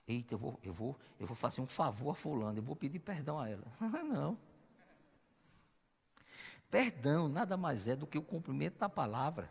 Eita, 0.08 0.34
eu 0.34 0.38
vou, 0.38 0.60
eu 0.64 0.74
vou, 0.74 0.98
eu 1.20 1.28
vou 1.28 1.36
fazer 1.36 1.60
um 1.60 1.68
favor 1.68 2.12
a 2.12 2.16
fulano, 2.16 2.58
eu 2.58 2.64
vou 2.64 2.76
pedir 2.76 3.00
perdão 3.00 3.40
a 3.40 3.50
ela. 3.50 3.64
não. 4.04 4.38
Perdão 6.72 7.28
nada 7.28 7.58
mais 7.58 7.88
é 7.88 7.96
do 7.96 8.08
que 8.08 8.18
o 8.18 8.22
cumprimento 8.22 8.78
da 8.78 8.88
palavra. 8.88 9.50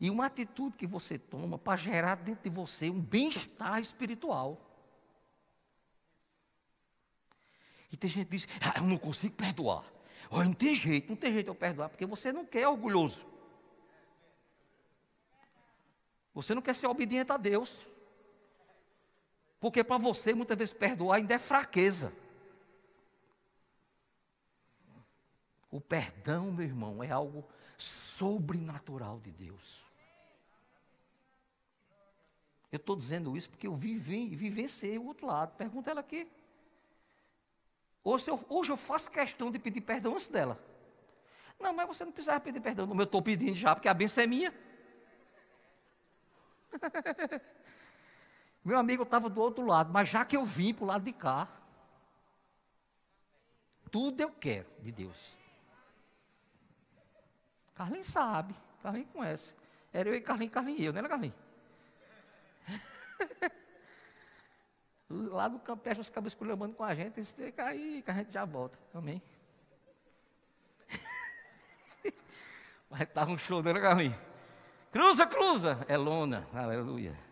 E 0.00 0.10
uma 0.10 0.26
atitude 0.26 0.76
que 0.76 0.86
você 0.86 1.18
toma 1.18 1.58
para 1.58 1.76
gerar 1.76 2.16
dentro 2.16 2.44
de 2.44 2.50
você 2.50 2.90
um 2.90 3.00
bem-estar 3.00 3.80
espiritual. 3.80 4.60
E 7.90 7.96
tem 7.96 8.10
gente 8.10 8.26
que 8.26 8.36
diz, 8.36 8.48
ah, 8.60 8.74
eu 8.78 8.82
não 8.82 8.98
consigo 8.98 9.34
perdoar. 9.34 9.84
Oh, 10.30 10.42
não 10.42 10.52
tem 10.52 10.74
jeito, 10.74 11.08
não 11.08 11.16
tem 11.16 11.32
jeito 11.32 11.48
eu 11.48 11.54
perdoar, 11.54 11.88
porque 11.88 12.04
você 12.04 12.32
não 12.32 12.44
quer 12.44 12.66
orgulhoso. 12.68 13.24
Você 16.34 16.54
não 16.54 16.60
quer 16.60 16.74
ser 16.74 16.86
obediente 16.86 17.32
a 17.32 17.36
Deus. 17.36 17.78
Porque 19.66 19.82
para 19.82 19.98
você, 19.98 20.32
muitas 20.32 20.56
vezes, 20.56 20.72
perdoar 20.72 21.16
ainda 21.16 21.34
é 21.34 21.40
fraqueza. 21.40 22.12
O 25.68 25.80
perdão, 25.80 26.52
meu 26.52 26.64
irmão, 26.64 27.02
é 27.02 27.10
algo 27.10 27.44
sobrenatural 27.76 29.18
de 29.18 29.32
Deus. 29.32 29.84
Eu 32.70 32.76
estou 32.76 32.94
dizendo 32.94 33.36
isso 33.36 33.50
porque 33.50 33.66
eu 33.66 33.74
vivi, 33.74 34.36
vivenciei 34.36 34.98
o 34.98 35.06
outro 35.06 35.26
lado. 35.26 35.56
Pergunta 35.56 35.90
ela 35.90 35.98
aqui. 35.98 36.30
Hoje 38.04 38.30
eu, 38.30 38.46
hoje 38.48 38.70
eu 38.70 38.76
faço 38.76 39.10
questão 39.10 39.50
de 39.50 39.58
pedir 39.58 39.80
perdão 39.80 40.12
antes 40.12 40.28
dela. 40.28 40.64
Não, 41.58 41.72
mas 41.72 41.88
você 41.88 42.04
não 42.04 42.12
precisa 42.12 42.38
pedir 42.38 42.60
perdão. 42.60 42.86
Não, 42.86 42.94
eu 42.94 43.02
estou 43.02 43.20
pedindo 43.20 43.56
já, 43.56 43.74
porque 43.74 43.88
a 43.88 43.94
bênção 43.94 44.22
é 44.22 44.28
minha. 44.28 44.54
Meu 48.66 48.78
amigo 48.80 49.04
estava 49.04 49.30
do 49.30 49.40
outro 49.40 49.64
lado, 49.64 49.92
mas 49.92 50.08
já 50.08 50.24
que 50.24 50.36
eu 50.36 50.44
vim 50.44 50.74
para 50.74 50.82
o 50.82 50.88
lado 50.88 51.04
de 51.04 51.12
cá, 51.12 51.46
tudo 53.92 54.20
eu 54.20 54.28
quero 54.32 54.66
de 54.80 54.90
Deus. 54.90 55.16
Carlinhos 57.76 58.08
sabe, 58.08 58.56
Carlinhos 58.82 59.08
conhece. 59.12 59.54
Era 59.92 60.08
eu 60.08 60.16
e 60.16 60.20
Carlinhos, 60.20 60.52
Carlinhos 60.52 60.80
e 60.80 60.84
eu, 60.84 60.92
não 60.92 60.98
era 60.98 61.08
Carlinhos? 61.08 61.36
Lá 65.08 65.48
no 65.48 65.60
campestre, 65.60 66.00
os 66.00 66.10
cabos 66.10 66.32
esculhambando 66.32 66.74
com 66.74 66.82
a 66.82 66.92
gente, 66.92 67.18
eles 67.18 67.32
têm 67.32 67.46
que 67.46 67.52
cair, 67.52 68.02
que 68.02 68.10
a 68.10 68.14
gente 68.14 68.32
já 68.32 68.44
volta. 68.44 68.76
Amém? 68.92 69.22
Mas 72.90 73.02
estava 73.02 73.30
um 73.30 73.38
show 73.38 73.62
dele, 73.62 73.80
Carlinhos. 73.80 74.16
Cruza, 74.90 75.24
cruza. 75.24 75.86
É 75.86 75.96
lona. 75.96 76.48
Aleluia. 76.52 77.25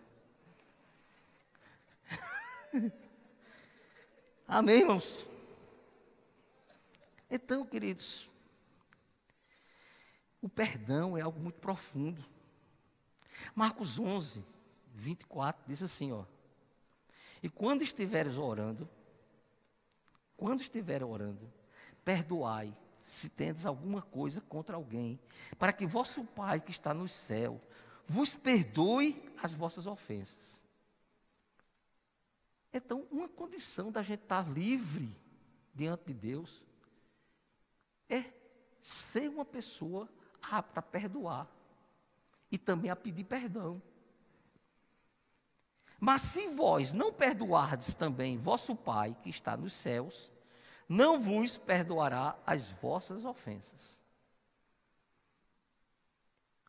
Amém, 4.46 4.80
irmãos? 4.80 5.24
Então, 7.30 7.64
queridos, 7.64 8.28
o 10.40 10.48
perdão 10.48 11.16
é 11.16 11.20
algo 11.20 11.40
muito 11.40 11.58
profundo. 11.58 12.24
Marcos 13.54 13.98
11, 13.98 14.44
24 14.94 15.64
diz 15.66 15.82
assim, 15.82 16.12
ó. 16.12 16.24
E 17.42 17.48
quando 17.48 17.82
estiveres 17.82 18.36
orando, 18.36 18.88
quando 20.36 20.60
estiver 20.60 21.02
orando, 21.02 21.52
perdoai 22.04 22.74
se 23.06 23.28
tendes 23.28 23.66
alguma 23.66 24.00
coisa 24.00 24.40
contra 24.40 24.76
alguém, 24.76 25.18
para 25.58 25.72
que 25.72 25.86
vosso 25.86 26.24
Pai 26.24 26.60
que 26.60 26.70
está 26.70 26.94
no 26.94 27.06
céu 27.06 27.60
vos 28.06 28.34
perdoe 28.34 29.22
as 29.42 29.52
vossas 29.52 29.86
ofensas. 29.86 30.53
Então, 32.76 33.06
uma 33.08 33.28
condição 33.28 33.92
da 33.92 34.02
gente 34.02 34.24
estar 34.24 34.50
livre 34.50 35.16
diante 35.72 36.06
de 36.06 36.12
Deus 36.12 36.60
é 38.08 38.24
ser 38.82 39.28
uma 39.28 39.44
pessoa 39.44 40.08
apta 40.42 40.80
a 40.80 40.82
perdoar 40.82 41.46
e 42.50 42.58
também 42.58 42.90
a 42.90 42.96
pedir 42.96 43.22
perdão. 43.22 43.80
Mas 46.00 46.22
se 46.22 46.48
vós 46.48 46.92
não 46.92 47.12
perdoardes 47.12 47.94
também 47.94 48.36
vosso 48.36 48.74
Pai 48.74 49.16
que 49.22 49.30
está 49.30 49.56
nos 49.56 49.72
céus, 49.72 50.32
não 50.88 51.20
vos 51.20 51.56
perdoará 51.56 52.36
as 52.44 52.72
vossas 52.72 53.24
ofensas. 53.24 53.96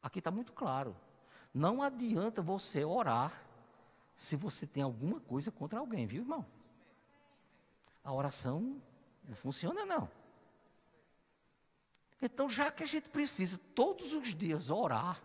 Aqui 0.03 0.19
está 0.19 0.29
muito 0.29 0.53
claro. 0.53 0.95
Não 1.51 1.81
adianta 1.81 2.43
você 2.43 2.85
orar 2.85 3.44
se 4.17 4.35
você 4.35 4.65
tem 4.65 4.83
alguma 4.83 5.19
coisa 5.19 5.51
contra 5.51 5.79
alguém, 5.79 6.05
viu, 6.05 6.21
irmão? 6.21 6.45
A 8.03 8.13
oração 8.13 8.81
não 9.27 9.35
funciona, 9.35 9.85
não. 9.85 10.09
Então, 12.21 12.49
já 12.49 12.71
que 12.71 12.83
a 12.83 12.87
gente 12.87 13.09
precisa 13.09 13.59
todos 13.73 14.13
os 14.13 14.33
dias 14.33 14.69
orar, 14.69 15.21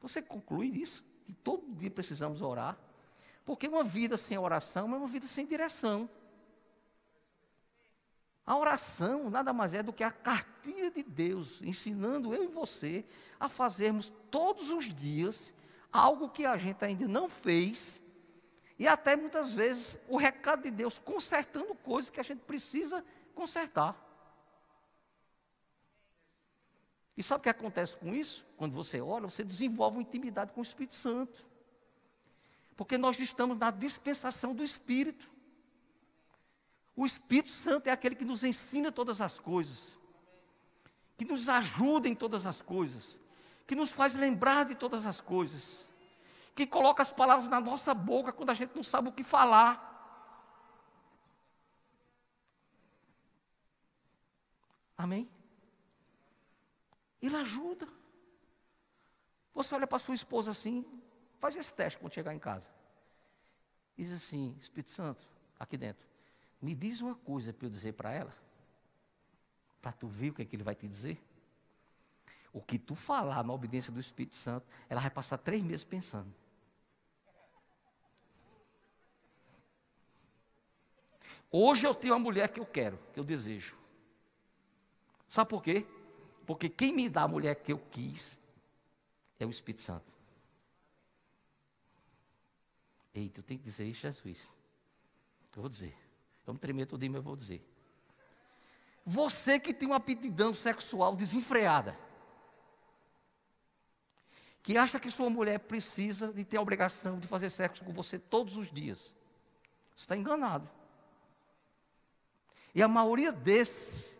Você 0.00 0.20
conclui 0.20 0.66
isso? 0.66 1.04
Que 1.24 1.32
todo 1.32 1.76
dia 1.76 1.88
precisamos 1.88 2.42
orar? 2.42 2.76
Porque 3.44 3.68
uma 3.68 3.84
vida 3.84 4.16
sem 4.16 4.36
oração 4.36 4.92
é 4.92 4.96
uma 4.96 5.06
vida 5.06 5.28
sem 5.28 5.46
direção. 5.46 6.10
A 8.44 8.56
oração 8.56 9.30
nada 9.30 9.52
mais 9.52 9.72
é 9.72 9.82
do 9.82 9.92
que 9.92 10.02
a 10.02 10.10
cartilha 10.10 10.90
de 10.90 11.04
Deus, 11.04 11.62
ensinando 11.62 12.34
eu 12.34 12.42
e 12.42 12.48
você 12.48 13.04
a 13.38 13.48
fazermos 13.48 14.12
todos 14.28 14.70
os 14.70 14.92
dias 14.92 15.54
algo 15.92 16.28
que 16.28 16.46
a 16.46 16.56
gente 16.56 16.82
ainda 16.84 17.06
não 17.06 17.28
fez, 17.28 18.00
e 18.78 18.88
até 18.88 19.14
muitas 19.14 19.52
vezes 19.52 19.98
o 20.08 20.16
recado 20.16 20.62
de 20.62 20.70
Deus 20.70 20.98
consertando 20.98 21.74
coisas 21.74 22.10
que 22.10 22.18
a 22.18 22.24
gente 22.24 22.40
precisa 22.40 23.04
consertar. 23.34 23.96
E 27.16 27.22
sabe 27.22 27.40
o 27.40 27.42
que 27.42 27.48
acontece 27.48 27.96
com 27.96 28.14
isso? 28.14 28.44
Quando 28.56 28.72
você 28.72 29.00
ora, 29.00 29.28
você 29.28 29.44
desenvolve 29.44 29.98
uma 29.98 30.02
intimidade 30.02 30.52
com 30.52 30.60
o 30.60 30.64
Espírito 30.64 30.94
Santo. 30.94 31.44
Porque 32.74 32.96
nós 32.96 33.18
estamos 33.20 33.58
na 33.58 33.70
dispensação 33.70 34.54
do 34.54 34.64
Espírito. 34.64 35.30
O 36.96 37.04
Espírito 37.04 37.50
Santo 37.50 37.86
é 37.86 37.90
aquele 37.90 38.14
que 38.14 38.24
nos 38.24 38.42
ensina 38.42 38.90
todas 38.90 39.20
as 39.20 39.38
coisas, 39.38 39.98
que 41.16 41.24
nos 41.24 41.48
ajuda 41.48 42.08
em 42.08 42.14
todas 42.14 42.44
as 42.46 42.60
coisas, 42.60 43.18
que 43.66 43.74
nos 43.74 43.90
faz 43.90 44.14
lembrar 44.14 44.64
de 44.64 44.74
todas 44.74 45.06
as 45.06 45.20
coisas, 45.20 45.84
que 46.54 46.66
coloca 46.66 47.02
as 47.02 47.12
palavras 47.12 47.48
na 47.48 47.60
nossa 47.60 47.94
boca 47.94 48.32
quando 48.32 48.50
a 48.50 48.54
gente 48.54 48.74
não 48.74 48.82
sabe 48.82 49.08
o 49.08 49.12
que 49.12 49.24
falar. 49.24 49.90
Amém? 54.96 55.28
Ele 57.20 57.36
ajuda. 57.36 57.88
Você 59.54 59.74
olha 59.74 59.86
para 59.86 59.98
sua 59.98 60.14
esposa 60.14 60.50
assim, 60.50 60.84
faz 61.38 61.56
esse 61.56 61.72
teste 61.72 61.98
quando 61.98 62.14
chegar 62.14 62.34
em 62.34 62.38
casa. 62.38 62.68
Diz 63.96 64.10
assim: 64.12 64.56
Espírito 64.60 64.90
Santo, 64.90 65.22
aqui 65.58 65.76
dentro, 65.76 66.06
me 66.60 66.74
diz 66.74 67.00
uma 67.00 67.14
coisa 67.14 67.52
para 67.52 67.66
eu 67.66 67.70
dizer 67.70 67.92
para 67.92 68.12
ela, 68.12 68.34
para 69.80 69.92
tu 69.92 70.06
ver 70.06 70.30
o 70.30 70.34
que, 70.34 70.42
é 70.42 70.44
que 70.44 70.56
ele 70.56 70.62
vai 70.62 70.74
te 70.74 70.88
dizer. 70.88 71.22
O 72.52 72.60
que 72.60 72.78
tu 72.78 72.94
falar 72.94 73.42
na 73.42 73.52
obediência 73.52 73.92
do 73.92 73.98
Espírito 73.98 74.36
Santo, 74.36 74.66
ela 74.88 75.00
vai 75.00 75.10
passar 75.10 75.38
três 75.38 75.62
meses 75.62 75.84
pensando. 75.84 76.32
Hoje 81.50 81.86
eu 81.86 81.94
tenho 81.94 82.14
uma 82.14 82.20
mulher 82.20 82.48
que 82.48 82.60
eu 82.60 82.66
quero, 82.66 82.98
que 83.12 83.20
eu 83.20 83.24
desejo. 83.24 83.76
Sabe 85.28 85.48
por 85.50 85.62
quê? 85.62 85.86
Porque 86.46 86.68
quem 86.68 86.94
me 86.94 87.08
dá 87.08 87.22
a 87.22 87.28
mulher 87.28 87.54
que 87.54 87.72
eu 87.72 87.78
quis 87.90 88.38
é 89.38 89.46
o 89.46 89.50
Espírito 89.50 89.82
Santo. 89.82 90.12
Eita, 93.14 93.40
eu 93.40 93.44
tenho 93.44 93.60
que 93.60 93.64
dizer 93.64 93.84
isso, 93.84 94.00
Jesus. 94.00 94.38
Eu 95.54 95.62
vou 95.62 95.68
dizer. 95.68 95.96
Eu 96.46 96.54
me 96.54 96.58
tremer 96.58 96.86
todo 96.86 97.00
dia, 97.00 97.10
mas 97.10 97.18
eu 97.18 97.22
vou 97.22 97.36
dizer. 97.36 97.66
Você 99.04 99.58
que 99.58 99.74
tem 99.74 99.88
uma 99.88 99.96
aptidão 99.96 100.54
sexual 100.54 101.14
desenfreada, 101.14 101.98
que 104.62 104.76
acha 104.76 105.00
que 105.00 105.10
sua 105.10 105.28
mulher 105.28 105.58
precisa 105.58 106.32
de 106.32 106.44
ter 106.44 106.56
a 106.56 106.62
obrigação 106.62 107.18
de 107.18 107.26
fazer 107.26 107.50
sexo 107.50 107.84
com 107.84 107.92
você 107.92 108.18
todos 108.18 108.56
os 108.56 108.70
dias, 108.70 109.12
está 109.96 110.16
enganado. 110.16 110.68
E 112.74 112.82
a 112.82 112.88
maioria 112.88 113.32
desses 113.32 114.18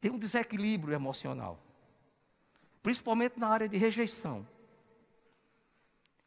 tem 0.00 0.10
um 0.10 0.18
desequilíbrio 0.18 0.94
emocional, 0.94 1.60
principalmente 2.82 3.38
na 3.38 3.48
área 3.48 3.68
de 3.68 3.76
rejeição. 3.76 4.46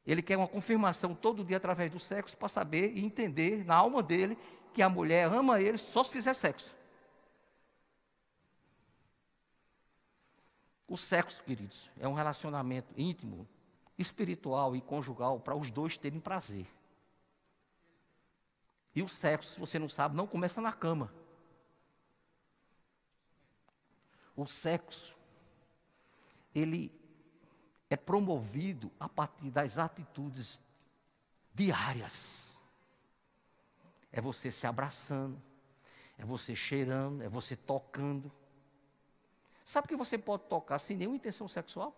Ele 0.08 0.22
quer 0.22 0.38
uma 0.38 0.48
confirmação 0.48 1.14
todo 1.14 1.44
dia 1.44 1.58
através 1.58 1.92
do 1.92 2.00
sexo 2.00 2.38
para 2.38 2.48
saber 2.48 2.94
e 2.96 3.04
entender 3.04 3.66
na 3.66 3.76
alma 3.76 4.02
dele 4.02 4.38
que 4.74 4.82
a 4.82 4.90
mulher 4.90 5.28
ama 5.28 5.60
ele 5.60 5.78
só 5.78 6.04
se 6.04 6.12
fizer 6.12 6.34
sexo. 6.34 6.74
O 10.88 10.98
sexo, 10.98 11.44
queridos, 11.44 11.90
é 12.00 12.08
um 12.08 12.14
relacionamento 12.14 12.94
íntimo, 12.96 13.48
espiritual 13.98 14.76
e 14.76 14.82
conjugal 14.82 15.40
para 15.40 15.56
os 15.56 15.72
dois 15.72 15.98
terem 15.98 16.20
prazer. 16.20 16.68
E 18.94 19.02
o 19.02 19.10
sexo, 19.10 19.54
se 19.54 19.60
você 19.60 19.78
não 19.78 19.90
sabe, 19.90 20.16
não 20.16 20.28
começa 20.28 20.62
na 20.62 20.72
cama. 20.72 21.12
O 24.36 24.46
sexo, 24.46 25.16
ele 26.54 26.92
é 27.90 27.96
promovido 27.96 28.92
a 29.00 29.10
partir 29.10 29.50
das 29.50 29.78
atitudes 29.78 30.60
diárias. 31.54 32.44
É 34.12 34.22
você 34.22 34.52
se 34.52 34.66
abraçando, 34.66 35.42
é 36.18 36.24
você 36.24 36.56
cheirando, 36.56 37.22
é 37.22 37.30
você 37.30 37.56
tocando. 37.56 38.32
Sabe 39.66 39.88
que 39.88 39.96
você 39.96 40.18
pode 40.18 40.44
tocar 40.44 40.78
sem 40.78 40.96
nenhuma 40.96 41.16
intenção 41.16 41.48
sexual? 41.48 41.94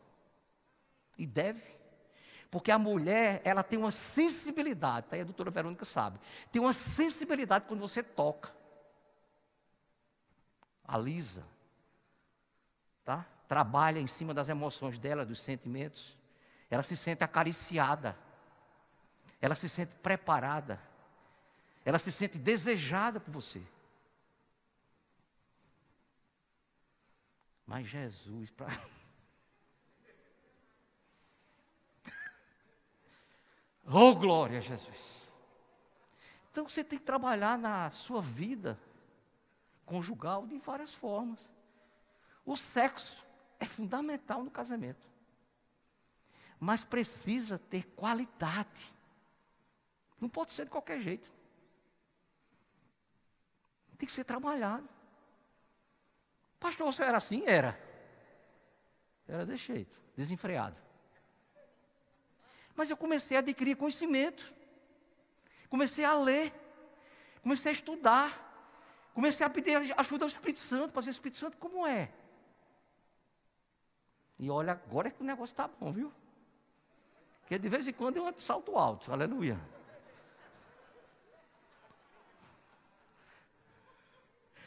E 1.18 1.28
deve. 1.28 1.78
Porque 2.49 2.72
a 2.72 2.80
mulher, 2.80 3.41
ela 3.43 3.61
tem 3.61 3.78
uma 3.78 3.91
sensibilidade, 3.91 5.07
tá 5.07 5.18
aí 5.18 5.22
a 5.22 5.26
doutora 5.26 5.51
Verônica 5.51 5.84
sabe. 5.84 6.18
Tem 6.49 6.61
uma 6.61 6.72
sensibilidade 6.72 7.65
quando 7.68 7.82
você 7.82 8.01
toca. 8.01 8.55
A 10.86 10.97
Lisa, 10.97 11.45
tá? 13.03 13.26
Trabalha 13.49 13.99
em 13.99 14.07
cima 14.07 14.34
das 14.34 14.47
emoções 14.47 14.97
dela, 14.97 15.26
dos 15.26 15.41
sentimentos. 15.41 16.18
Ela 16.70 16.84
se 16.84 16.95
sente 16.95 17.26
acariciada. 17.26 18.18
Ela 19.41 19.55
se 19.55 19.68
sente 19.68 19.93
preparada. 19.95 20.82
Ela 21.84 21.99
se 21.99 22.11
sente 22.13 22.38
desejada 22.38 23.20
por 23.20 23.32
você. 23.32 23.61
Mas 27.68 27.86
Jesus, 27.88 28.49
para 28.51 28.70
Oh, 33.89 34.15
glória 34.15 34.57
a 34.59 34.61
Jesus. 34.61 35.32
Então 36.49 36.68
você 36.68 36.84
tem 36.84 36.97
que 36.97 37.05
trabalhar 37.05 37.57
na 37.57 37.91
sua 37.91 38.22
vida 38.22 38.80
conjugal 39.86 40.47
de 40.47 40.57
várias 40.57 40.93
formas. 40.93 41.39
O 42.45 42.57
sexo 42.57 43.24
é 43.59 43.65
fundamental 43.65 44.43
no 44.43 44.51
casamento. 44.51 45.07
Mas 46.59 46.84
precisa 46.84 47.59
ter 47.59 47.86
qualidade. 47.95 48.93
Não 50.20 50.28
pode 50.28 50.51
ser 50.51 50.65
de 50.65 50.72
qualquer 50.72 50.99
jeito. 50.99 51.32
Tem 53.97 54.07
que 54.07 54.13
ser 54.13 54.24
trabalhado. 54.24 54.97
Pastor, 56.60 56.86
você 56.91 57.03
era 57.03 57.18
assim? 57.18 57.43
Era. 57.45 57.80
Era 59.28 59.45
desse 59.45 59.66
jeito, 59.66 59.99
desenfreado. 60.16 60.78
Mas 62.76 62.89
eu 62.89 62.97
comecei 62.97 63.36
a 63.38 63.39
adquirir 63.39 63.76
conhecimento. 63.76 64.53
Comecei 65.70 66.05
a 66.05 66.14
ler. 66.14 66.53
Comecei 67.41 67.72
a 67.72 67.74
estudar. 67.74 68.45
Comecei 69.14 69.45
a 69.45 69.49
pedir 69.49 69.76
ajuda 69.97 70.26
ao 70.26 70.30
Espírito 70.30 70.60
Santo, 70.60 70.93
para 70.93 71.01
dizer, 71.01 71.12
Espírito 71.12 71.38
Santo, 71.38 71.58
como 71.58 71.88
é? 71.88 72.12
E 74.38 74.49
olha, 74.49 74.74
agora 74.74 75.08
é 75.08 75.12
que 75.12 75.22
o 75.22 75.26
negócio 75.26 75.53
está 75.53 75.68
bom, 75.68 75.91
viu? 75.91 76.14
Porque 77.41 77.58
de 77.58 77.68
vez 77.68 77.88
em 77.88 77.93
quando 77.93 78.18
eu 78.18 78.39
salto 78.39 78.78
alto, 78.78 79.12
aleluia. 79.12 79.60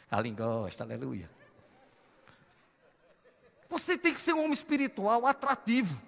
Aline 0.09 0.35
gosta, 0.35 0.83
aleluia. 0.83 1.29
Você 3.81 3.97
tem 3.97 4.13
que 4.13 4.21
ser 4.21 4.33
um 4.33 4.39
homem 4.39 4.53
espiritual 4.53 5.25
atrativo. 5.25 5.99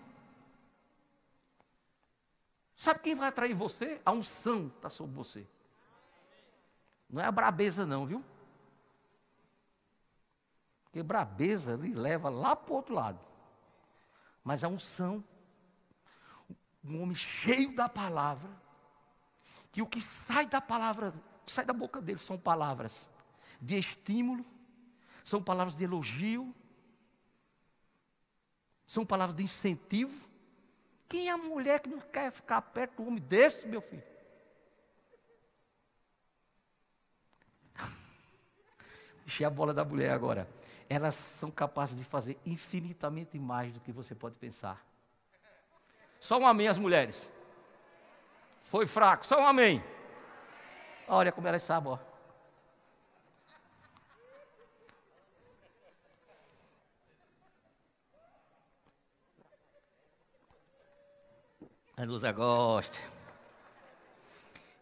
Sabe 2.76 3.00
quem 3.00 3.16
vai 3.16 3.30
atrair 3.30 3.56
você? 3.56 4.00
A 4.06 4.12
unção 4.12 4.68
está 4.68 4.92
sobre 4.92 5.16
você. 5.16 5.48
Não 7.10 7.20
é 7.20 7.26
a 7.26 7.32
brabeza, 7.32 7.84
não, 7.84 8.06
viu? 8.06 8.24
Porque 10.84 11.02
brabeza 11.02 11.76
lhe 11.76 11.94
leva 11.94 12.30
lá 12.30 12.56
para 12.56 12.72
o 12.72 12.76
outro 12.76 12.94
lado. 12.94 13.20
Mas 14.44 14.64
a 14.64 14.68
unção, 14.68 15.24
um 16.84 17.02
homem 17.02 17.16
cheio 17.16 17.76
da 17.76 17.90
palavra, 17.90 18.52
que 19.72 19.82
o 19.82 19.88
que 19.88 20.00
sai 20.00 20.46
da 20.46 20.62
palavra, 20.62 21.12
sai 21.48 21.66
da 21.66 21.74
boca 21.74 22.00
dele 22.00 22.20
são 22.20 22.38
palavras 22.38 23.10
de 23.60 23.80
estímulo, 23.80 24.46
são 25.26 25.42
palavras 25.42 25.76
de 25.76 25.86
elogio, 25.86 26.54
são 28.88 29.06
palavras 29.06 29.36
de 29.36 29.44
incentivo. 29.44 30.28
Quem 31.08 31.30
é 31.30 31.32
a 31.32 31.38
mulher 31.38 31.80
que 31.80 31.90
não 31.90 32.00
quer 32.00 32.32
ficar 32.32 32.62
perto 32.62 33.02
um 33.02 33.08
homem 33.08 33.22
desse, 33.22 33.68
meu 33.68 33.82
filho? 33.82 34.04
Encher 39.26 39.46
a 39.46 39.50
bola 39.50 39.74
da 39.74 39.86
mulher 39.86 40.12
agora. 40.12 40.48
elas 40.90 41.16
são 41.16 41.50
capazes 41.50 41.98
de 41.98 42.04
fazer 42.04 42.38
infinitamente 42.46 43.40
mais 43.40 43.74
do 43.74 43.80
que 43.80 43.92
você 43.92 44.14
pode 44.14 44.38
pensar. 44.38 44.86
Só 46.20 46.38
um 46.40 46.48
amém 46.48 46.68
as 46.68 46.78
mulheres. 46.78 47.32
Foi 48.66 48.88
fraco, 48.88 49.26
só 49.26 49.40
um 49.40 49.46
amém. 49.46 49.84
Olha 51.08 51.32
como 51.32 51.48
elas 51.48 51.64
sabem, 51.64 51.92
ó. 51.92 52.13
A 61.96 62.04
Luza 62.04 62.32
gosta. 62.32 63.00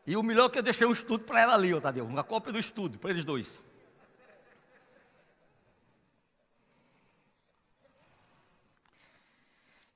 E 0.07 0.16
o 0.16 0.24
melhor 0.24 0.45
é 0.47 0.49
que 0.49 0.59
eu 0.59 0.64
deixei 0.64 0.88
um 0.88 0.93
estudo 0.93 1.26
para 1.26 1.41
ela 1.41 1.53
ali, 1.53 1.74
ó, 1.74 1.82
Tadeu. 1.82 2.05
Uma 2.05 2.24
cópia 2.24 2.53
do 2.53 2.59
estudo, 2.59 2.97
para 2.97 3.12
eles 3.12 3.26
dois. 3.26 3.64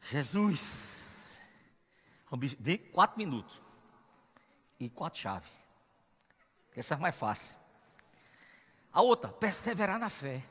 Jesus. 0.02 1.26
Vem 2.60 2.78
quatro 2.78 3.18
minutos. 3.18 3.60
E 4.80 4.90
quatro 4.90 5.20
chaves. 5.20 5.50
Essa 6.76 6.96
é 6.96 6.98
mais 6.98 7.16
fácil. 7.16 7.58
A 8.92 9.02
outra, 9.02 9.30
perseverar 9.32 9.98
na 9.98 10.10
fé. 10.10 10.44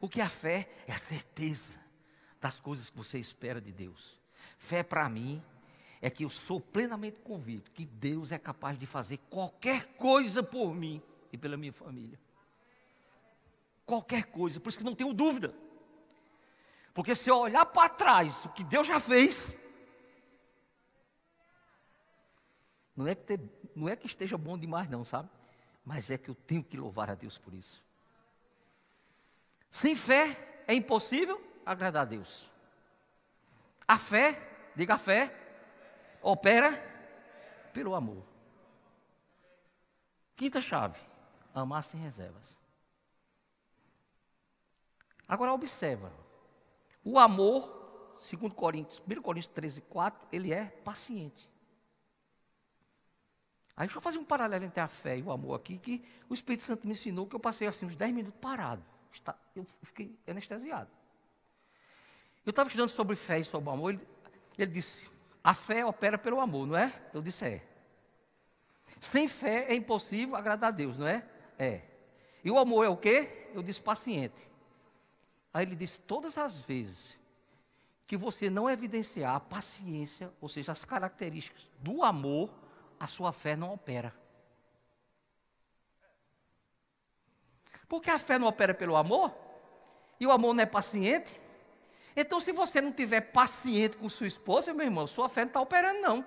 O 0.00 0.08
que 0.08 0.20
é 0.20 0.24
a 0.24 0.28
fé? 0.28 0.68
É 0.86 0.92
a 0.92 0.98
certeza 0.98 1.78
das 2.40 2.58
coisas 2.58 2.90
que 2.90 2.96
você 2.96 3.18
espera 3.18 3.60
de 3.60 3.72
Deus. 3.72 4.17
Fé 4.56 4.82
para 4.82 5.08
mim 5.08 5.42
é 6.00 6.08
que 6.08 6.24
eu 6.24 6.30
sou 6.30 6.60
plenamente 6.60 7.20
convicto 7.20 7.70
que 7.72 7.84
Deus 7.84 8.32
é 8.32 8.38
capaz 8.38 8.78
de 8.78 8.86
fazer 8.86 9.18
qualquer 9.28 9.86
coisa 9.96 10.42
por 10.42 10.74
mim 10.74 11.02
e 11.32 11.36
pela 11.36 11.56
minha 11.56 11.72
família. 11.72 12.18
Qualquer 13.84 14.26
coisa, 14.26 14.60
por 14.60 14.68
isso 14.68 14.78
que 14.78 14.84
não 14.84 14.94
tenho 14.94 15.12
dúvida. 15.12 15.54
Porque 16.94 17.14
se 17.14 17.30
eu 17.30 17.38
olhar 17.38 17.64
para 17.66 17.88
trás 17.88 18.44
o 18.44 18.48
que 18.50 18.64
Deus 18.64 18.86
já 18.86 19.00
fez, 19.00 19.54
não 22.96 23.06
é, 23.06 23.14
que 23.14 23.38
não 23.74 23.88
é 23.88 23.96
que 23.96 24.06
esteja 24.06 24.36
bom 24.36 24.58
demais, 24.58 24.88
não, 24.90 25.04
sabe? 25.04 25.28
Mas 25.84 26.10
é 26.10 26.18
que 26.18 26.28
eu 26.28 26.34
tenho 26.34 26.62
que 26.62 26.76
louvar 26.76 27.08
a 27.10 27.14
Deus 27.14 27.38
por 27.38 27.54
isso. 27.54 27.82
Sem 29.70 29.94
fé 29.94 30.64
é 30.66 30.74
impossível 30.74 31.40
agradar 31.64 32.02
a 32.02 32.04
Deus. 32.04 32.50
A 33.88 33.98
fé, 33.98 34.70
diga 34.76 34.94
a 34.94 34.98
fé, 34.98 35.34
opera 36.20 36.70
pelo 37.72 37.94
amor. 37.94 38.22
Quinta 40.36 40.60
chave: 40.60 41.00
amar 41.54 41.82
sem 41.82 41.98
reservas. 41.98 42.58
Agora 45.26 45.54
observa. 45.54 46.12
O 47.02 47.18
amor, 47.18 48.14
segundo 48.18 48.54
Coríntios, 48.54 49.00
1 49.00 49.22
Coríntios 49.22 49.54
13, 49.54 49.80
4, 49.80 50.28
ele 50.30 50.52
é 50.52 50.66
paciente. 50.66 51.50
Aí 53.74 53.86
deixa 53.86 53.96
eu 53.96 54.02
fazer 54.02 54.18
um 54.18 54.24
paralelo 54.24 54.64
entre 54.64 54.80
a 54.80 54.88
fé 54.88 55.16
e 55.16 55.22
o 55.22 55.30
amor 55.30 55.54
aqui, 55.54 55.78
que 55.78 56.04
o 56.28 56.34
Espírito 56.34 56.64
Santo 56.64 56.86
me 56.86 56.92
ensinou 56.92 57.26
que 57.26 57.36
eu 57.36 57.40
passei 57.40 57.68
assim 57.68 57.86
uns 57.86 57.94
10 57.94 58.12
minutos 58.12 58.38
parado. 58.40 58.84
Eu 59.54 59.64
fiquei 59.82 60.18
anestesiado. 60.26 60.90
Eu 62.48 62.50
estava 62.50 62.66
estudando 62.66 62.88
sobre 62.88 63.14
fé 63.14 63.40
e 63.40 63.44
sobre 63.44 63.68
amor, 63.68 63.92
ele, 63.92 64.00
ele 64.56 64.72
disse, 64.72 65.06
a 65.44 65.52
fé 65.52 65.84
opera 65.84 66.16
pelo 66.16 66.40
amor, 66.40 66.66
não 66.66 66.78
é? 66.78 66.90
Eu 67.12 67.20
disse 67.20 67.44
é. 67.44 67.62
Sem 68.98 69.28
fé 69.28 69.66
é 69.70 69.74
impossível 69.74 70.34
agradar 70.34 70.68
a 70.68 70.70
Deus, 70.70 70.96
não 70.96 71.06
é? 71.06 71.22
É. 71.58 71.82
E 72.42 72.50
o 72.50 72.58
amor 72.58 72.86
é 72.86 72.88
o 72.88 72.96
quê? 72.96 73.50
Eu 73.52 73.62
disse 73.62 73.82
paciente. 73.82 74.40
Aí 75.52 75.66
ele 75.66 75.76
disse: 75.76 75.98
todas 76.00 76.38
as 76.38 76.62
vezes 76.62 77.20
que 78.06 78.16
você 78.16 78.48
não 78.48 78.70
evidenciar 78.70 79.34
a 79.34 79.40
paciência, 79.40 80.32
ou 80.40 80.48
seja, 80.48 80.72
as 80.72 80.86
características 80.86 81.68
do 81.80 82.02
amor, 82.02 82.48
a 82.98 83.06
sua 83.06 83.30
fé 83.30 83.56
não 83.56 83.74
opera. 83.74 84.14
Porque 87.86 88.08
a 88.08 88.18
fé 88.18 88.38
não 88.38 88.46
opera 88.46 88.72
pelo 88.72 88.96
amor, 88.96 89.34
e 90.18 90.26
o 90.26 90.32
amor 90.32 90.54
não 90.54 90.62
é 90.62 90.66
paciente, 90.66 91.46
então, 92.20 92.40
se 92.40 92.50
você 92.50 92.80
não 92.80 92.90
tiver 92.90 93.20
paciente 93.20 93.96
com 93.96 94.08
sua 94.08 94.26
esposa, 94.26 94.74
meu 94.74 94.84
irmão, 94.84 95.06
sua 95.06 95.28
fé 95.28 95.42
não 95.42 95.48
está 95.48 95.60
operando, 95.60 96.00
não. 96.00 96.24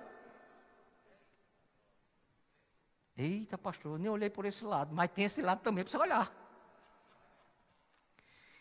Eita, 3.14 3.58
pastor, 3.58 3.92
eu 3.92 3.98
nem 3.98 4.08
olhei 4.08 4.30
por 4.30 4.46
esse 4.46 4.64
lado, 4.64 4.94
mas 4.94 5.10
tem 5.10 5.26
esse 5.26 5.42
lado 5.42 5.60
também 5.60 5.84
para 5.84 5.90
você 5.90 5.98
olhar. 5.98 6.32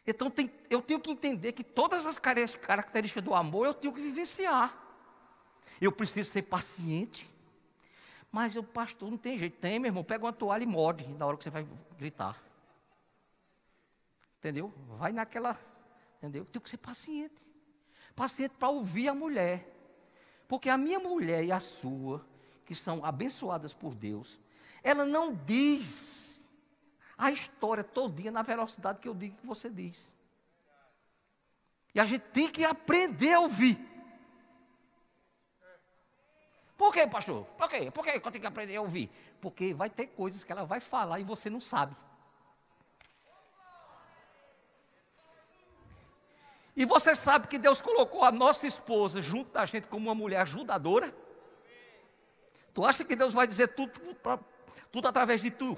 Então, 0.05 0.29
tem, 0.29 0.51
eu 0.69 0.81
tenho 0.81 0.99
que 0.99 1.09
entender 1.09 1.53
que 1.53 1.63
todas 1.63 2.05
as 2.05 2.19
características 2.19 3.23
do 3.23 3.33
amor 3.33 3.65
eu 3.65 3.73
tenho 3.73 3.93
que 3.93 4.01
vivenciar. 4.01 4.77
Eu 5.79 5.93
preciso 5.93 6.29
ser 6.29 6.41
paciente. 6.41 7.25
Mas 8.29 8.57
o 8.57 8.63
pastor 8.63 9.09
não 9.09 9.17
tem 9.17 9.37
jeito. 9.37 9.57
Tem, 9.57 9.79
meu 9.79 9.87
irmão, 9.87 10.03
pega 10.03 10.25
uma 10.25 10.33
toalha 10.33 10.63
e 10.63 10.67
morde 10.67 11.07
na 11.07 11.25
hora 11.25 11.37
que 11.37 11.43
você 11.43 11.49
vai 11.49 11.65
gritar. 11.97 12.41
Entendeu? 14.39 14.73
Vai 14.97 15.13
naquela 15.13 15.57
Entendeu? 16.21 16.45
Tenho 16.45 16.61
que 16.61 16.69
ser 16.69 16.77
paciente. 16.77 17.33
Paciente 18.15 18.51
para 18.51 18.69
ouvir 18.69 19.07
a 19.07 19.13
mulher. 19.15 19.67
Porque 20.47 20.69
a 20.69 20.77
minha 20.77 20.99
mulher 20.99 21.43
e 21.43 21.51
a 21.51 21.59
sua, 21.59 22.23
que 22.63 22.75
são 22.75 23.03
abençoadas 23.03 23.73
por 23.73 23.95
Deus, 23.95 24.39
ela 24.83 25.03
não 25.03 25.33
diz 25.33 26.39
a 27.17 27.31
história 27.31 27.83
todinha 27.83 28.31
na 28.31 28.43
velocidade 28.43 28.99
que 28.99 29.07
eu 29.07 29.15
digo 29.15 29.35
que 29.37 29.47
você 29.47 29.67
diz. 29.67 30.07
E 31.95 31.99
a 31.99 32.05
gente 32.05 32.21
tem 32.21 32.51
que 32.51 32.63
aprender 32.63 33.33
a 33.33 33.39
ouvir. 33.39 33.79
Por 36.77 36.93
quê, 36.93 37.07
pastor? 37.07 37.45
Por 37.45 37.67
quê? 37.67 37.89
Por 37.89 38.03
que 38.03 38.11
eu 38.11 38.21
tenho 38.21 38.41
que 38.41 38.47
aprender 38.47 38.75
a 38.75 38.81
ouvir? 38.81 39.09
Porque 39.39 39.73
vai 39.73 39.89
ter 39.89 40.07
coisas 40.07 40.43
que 40.43 40.51
ela 40.51 40.65
vai 40.65 40.79
falar 40.79 41.19
e 41.19 41.23
você 41.23 41.49
não 41.49 41.59
sabe. 41.59 41.95
E 46.81 46.85
você 46.85 47.15
sabe 47.15 47.47
que 47.47 47.59
Deus 47.59 47.79
colocou 47.79 48.23
a 48.23 48.31
nossa 48.31 48.65
esposa 48.65 49.21
junto 49.21 49.51
da 49.51 49.63
gente 49.67 49.87
como 49.87 50.07
uma 50.07 50.15
mulher 50.15 50.41
ajudadora? 50.41 51.13
Tu 52.73 52.83
acha 52.83 53.03
que 53.03 53.15
Deus 53.15 53.35
vai 53.35 53.45
dizer 53.45 53.67
tudo, 53.67 53.91
pra, 54.15 54.39
tudo 54.91 55.07
através 55.07 55.41
de 55.41 55.51
tu? 55.51 55.77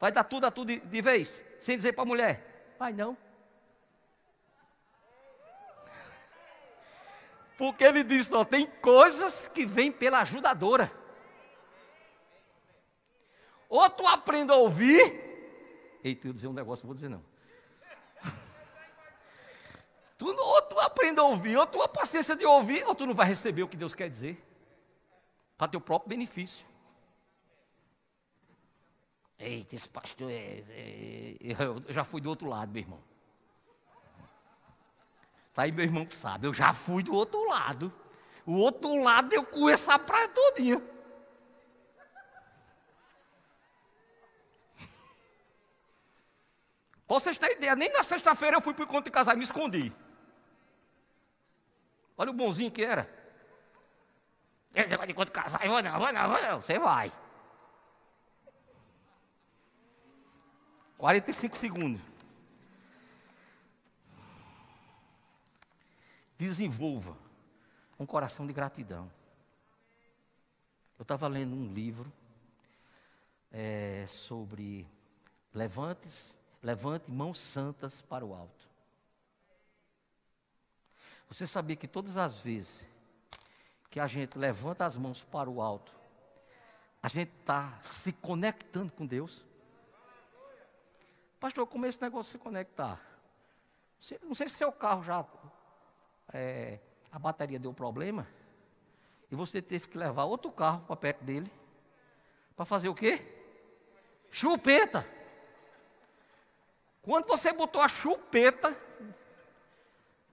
Vai 0.00 0.10
dar 0.10 0.24
tudo 0.24 0.46
a 0.46 0.50
tudo 0.50 0.68
de, 0.68 0.80
de 0.80 1.02
vez, 1.02 1.38
sem 1.60 1.76
dizer 1.76 1.92
para 1.92 2.04
a 2.04 2.06
mulher? 2.06 2.74
Vai 2.78 2.94
não. 2.94 3.18
Porque 7.58 7.84
ele 7.84 8.02
disse, 8.02 8.34
ó, 8.34 8.46
tem 8.46 8.66
coisas 8.66 9.46
que 9.46 9.66
vêm 9.66 9.92
pela 9.92 10.20
ajudadora. 10.22 10.90
Ou 13.68 13.90
tu 13.90 14.06
aprende 14.06 14.52
a 14.52 14.56
ouvir. 14.56 16.00
Eita, 16.02 16.28
eu 16.28 16.32
dizer 16.32 16.48
um 16.48 16.54
negócio, 16.54 16.84
não 16.84 16.88
vou 16.88 16.94
dizer 16.94 17.10
não. 17.10 17.27
Tu, 20.18 20.26
ou 20.26 20.62
tu 20.62 20.80
aprende 20.80 21.20
a 21.20 21.22
ouvir, 21.22 21.56
ou 21.56 21.64
tu 21.64 21.80
a 21.80 21.86
paciência 21.86 22.34
de 22.34 22.44
ouvir, 22.44 22.84
ou 22.84 22.94
tu 22.94 23.06
não 23.06 23.14
vai 23.14 23.26
receber 23.26 23.62
o 23.62 23.68
que 23.68 23.76
Deus 23.76 23.94
quer 23.94 24.10
dizer. 24.10 24.44
Para 25.56 25.68
teu 25.68 25.80
próprio 25.80 26.08
benefício. 26.08 26.66
Eita, 29.38 29.76
esse 29.76 29.88
pastor 29.88 30.28
é, 30.28 30.64
é, 30.70 31.36
Eu 31.60 31.84
já 31.88 32.02
fui 32.02 32.20
do 32.20 32.28
outro 32.28 32.48
lado, 32.48 32.72
meu 32.72 32.82
irmão. 32.82 33.00
Tá 35.54 35.62
aí 35.62 35.72
meu 35.72 35.84
irmão 35.84 36.04
que 36.04 36.14
sabe, 36.14 36.46
eu 36.48 36.54
já 36.54 36.72
fui 36.72 37.04
do 37.04 37.14
outro 37.14 37.48
lado. 37.48 37.92
O 38.44 38.56
outro 38.56 39.00
lado 39.00 39.32
eu 39.32 39.44
conheço 39.44 39.90
a 39.90 39.98
praia 39.98 40.28
todinha. 40.28 40.80
Pra 47.06 47.18
vocês 47.18 47.38
terem 47.38 47.56
ideia, 47.56 47.76
nem 47.76 47.92
na 47.92 48.02
sexta-feira 48.02 48.56
eu 48.56 48.60
fui 48.60 48.74
para 48.74 48.82
o 48.82 48.84
encontro 48.84 49.04
de 49.04 49.10
casar 49.10 49.34
e 49.34 49.38
me 49.38 49.44
escondi. 49.44 49.92
Olha 52.18 52.30
o 52.32 52.34
bonzinho 52.34 52.70
que 52.70 52.84
era. 52.84 53.08
Esse 54.74 54.88
negócio 54.88 55.06
de 55.06 55.14
quando 55.14 55.30
casar, 55.30 55.64
eu 55.64 55.70
vou 55.70 55.82
não, 55.82 55.98
vou 55.98 56.12
não, 56.12 56.28
vou 56.28 56.42
não. 56.42 56.60
Você 56.60 56.78
vai. 56.78 57.12
45 60.98 61.56
segundos. 61.56 62.02
Desenvolva 66.36 67.16
um 67.98 68.04
coração 68.04 68.46
de 68.46 68.52
gratidão. 68.52 69.10
Eu 70.98 71.02
estava 71.02 71.28
lendo 71.28 71.54
um 71.54 71.72
livro 71.72 72.12
é, 73.52 74.04
sobre 74.08 74.86
levantes, 75.54 76.36
levante 76.60 77.10
mãos 77.10 77.38
santas 77.38 78.02
para 78.02 78.26
o 78.26 78.34
alto. 78.34 78.57
Você 81.28 81.46
sabia 81.46 81.76
que 81.76 81.86
todas 81.86 82.16
as 82.16 82.38
vezes 82.38 82.86
que 83.90 84.00
a 84.00 84.06
gente 84.06 84.38
levanta 84.38 84.84
as 84.84 84.96
mãos 84.96 85.22
para 85.22 85.48
o 85.48 85.60
alto, 85.60 85.92
a 87.02 87.08
gente 87.08 87.30
está 87.40 87.78
se 87.82 88.12
conectando 88.12 88.92
com 88.92 89.06
Deus? 89.06 89.44
Pastor, 91.38 91.66
como 91.66 91.86
esse 91.86 92.00
negócio 92.00 92.32
se 92.32 92.38
conectar? 92.38 93.00
Não 94.22 94.34
sei 94.34 94.48
se 94.48 94.56
seu 94.56 94.72
carro 94.72 95.02
já. 95.02 95.24
É, 96.32 96.80
a 97.12 97.18
bateria 97.18 97.58
deu 97.58 97.72
problema. 97.72 98.26
E 99.30 99.36
você 99.36 99.60
teve 99.60 99.86
que 99.86 99.98
levar 99.98 100.24
outro 100.24 100.50
carro 100.50 100.80
para 100.86 100.96
perto 100.96 101.22
dele. 101.24 101.52
Para 102.56 102.64
fazer 102.64 102.88
o 102.88 102.94
quê? 102.94 103.22
Chupeta. 104.30 105.06
Quando 107.02 107.26
você 107.26 107.52
botou 107.52 107.80
a 107.80 107.88
chupeta, 107.88 108.76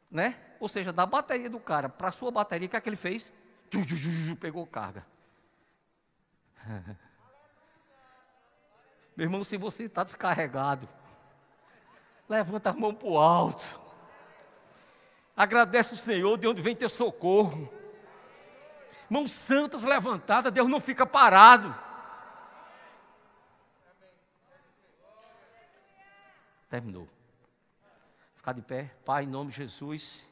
né? 0.10 0.55
Ou 0.66 0.68
seja, 0.68 0.92
da 0.92 1.06
bateria 1.06 1.48
do 1.48 1.60
cara 1.60 1.88
para 1.88 2.10
a 2.10 2.12
sua 2.12 2.32
bateria, 2.32 2.66
o 2.66 2.70
que 2.72 2.76
é 2.76 2.82
que 2.82 2.90
ele 2.90 2.96
fez? 2.96 3.32
Pegou 4.40 4.66
carga. 4.66 5.06
Meu 9.16 9.26
irmão, 9.26 9.44
se 9.44 9.58
você 9.58 9.84
está 9.84 10.04
descarregado, 10.04 10.90
levanta 12.28 12.72
a 12.72 12.74
mão 12.74 12.96
para 12.96 13.08
o 13.08 13.20
alto. 13.20 13.80
Agradece 15.38 15.94
o 15.94 15.98
Senhor 15.98 16.36
de 16.36 16.48
onde 16.48 16.64
vem 16.64 16.76
teu 16.76 16.90
socorro. 16.90 17.72
Mãos 19.08 19.30
santas 19.30 19.84
levantadas, 19.84 20.52
Deus 20.52 20.68
não 20.68 20.80
fica 20.80 21.06
parado. 21.06 21.76
Terminou. 26.72 27.08
Ficar 28.36 28.54
de 28.54 28.64
pé. 28.64 28.96
Pai, 29.06 29.26
em 29.26 29.28
nome 29.28 29.52
de 29.52 29.58
Jesus, 29.58 30.26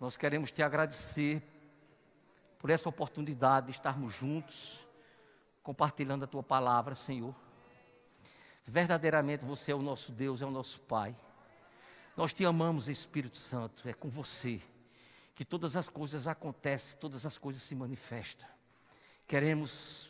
nós 0.00 0.16
queremos 0.16 0.50
te 0.50 0.62
agradecer 0.62 1.42
por 2.58 2.70
essa 2.70 2.88
oportunidade 2.88 3.66
de 3.66 3.72
estarmos 3.72 4.14
juntos, 4.14 4.78
compartilhando 5.62 6.24
a 6.24 6.26
tua 6.26 6.42
palavra, 6.42 6.94
Senhor. 6.94 7.34
Verdadeiramente 8.64 9.44
você 9.44 9.72
é 9.72 9.74
o 9.74 9.82
nosso 9.82 10.12
Deus, 10.12 10.40
é 10.40 10.46
o 10.46 10.50
nosso 10.50 10.80
Pai. 10.80 11.14
Nós 12.16 12.32
te 12.32 12.44
amamos, 12.44 12.88
Espírito 12.88 13.38
Santo, 13.38 13.88
é 13.88 13.92
com 13.92 14.08
você 14.08 14.62
que 15.34 15.44
todas 15.44 15.76
as 15.76 15.88
coisas 15.88 16.26
acontecem, 16.26 16.96
todas 16.98 17.26
as 17.26 17.36
coisas 17.36 17.62
se 17.62 17.74
manifestam. 17.74 18.48
Queremos 19.26 20.08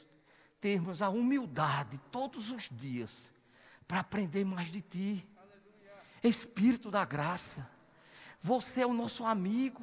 termos 0.61 1.01
a 1.03 1.09
humildade 1.09 1.99
todos 2.11 2.51
os 2.51 2.69
dias 2.71 3.11
para 3.89 4.01
aprender 4.01 4.45
mais 4.45 4.71
de 4.71 4.83
Ti. 4.83 5.29
Espírito 6.23 6.91
da 6.91 7.05
graça, 7.05 7.69
você 8.45 8.83
é 8.83 8.87
o 8.87 8.93
nosso 8.93 9.25
amigo, 9.25 9.83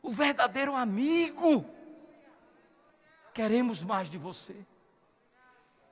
o 0.00 0.10
verdadeiro 0.10 0.74
amigo. 0.74 1.62
Queremos 3.34 3.82
mais 3.82 4.08
de 4.08 4.16
você. 4.16 4.56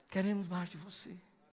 Queremos 0.09 0.49
mais 0.49 0.71
de 0.71 0.79
você. 0.79 1.15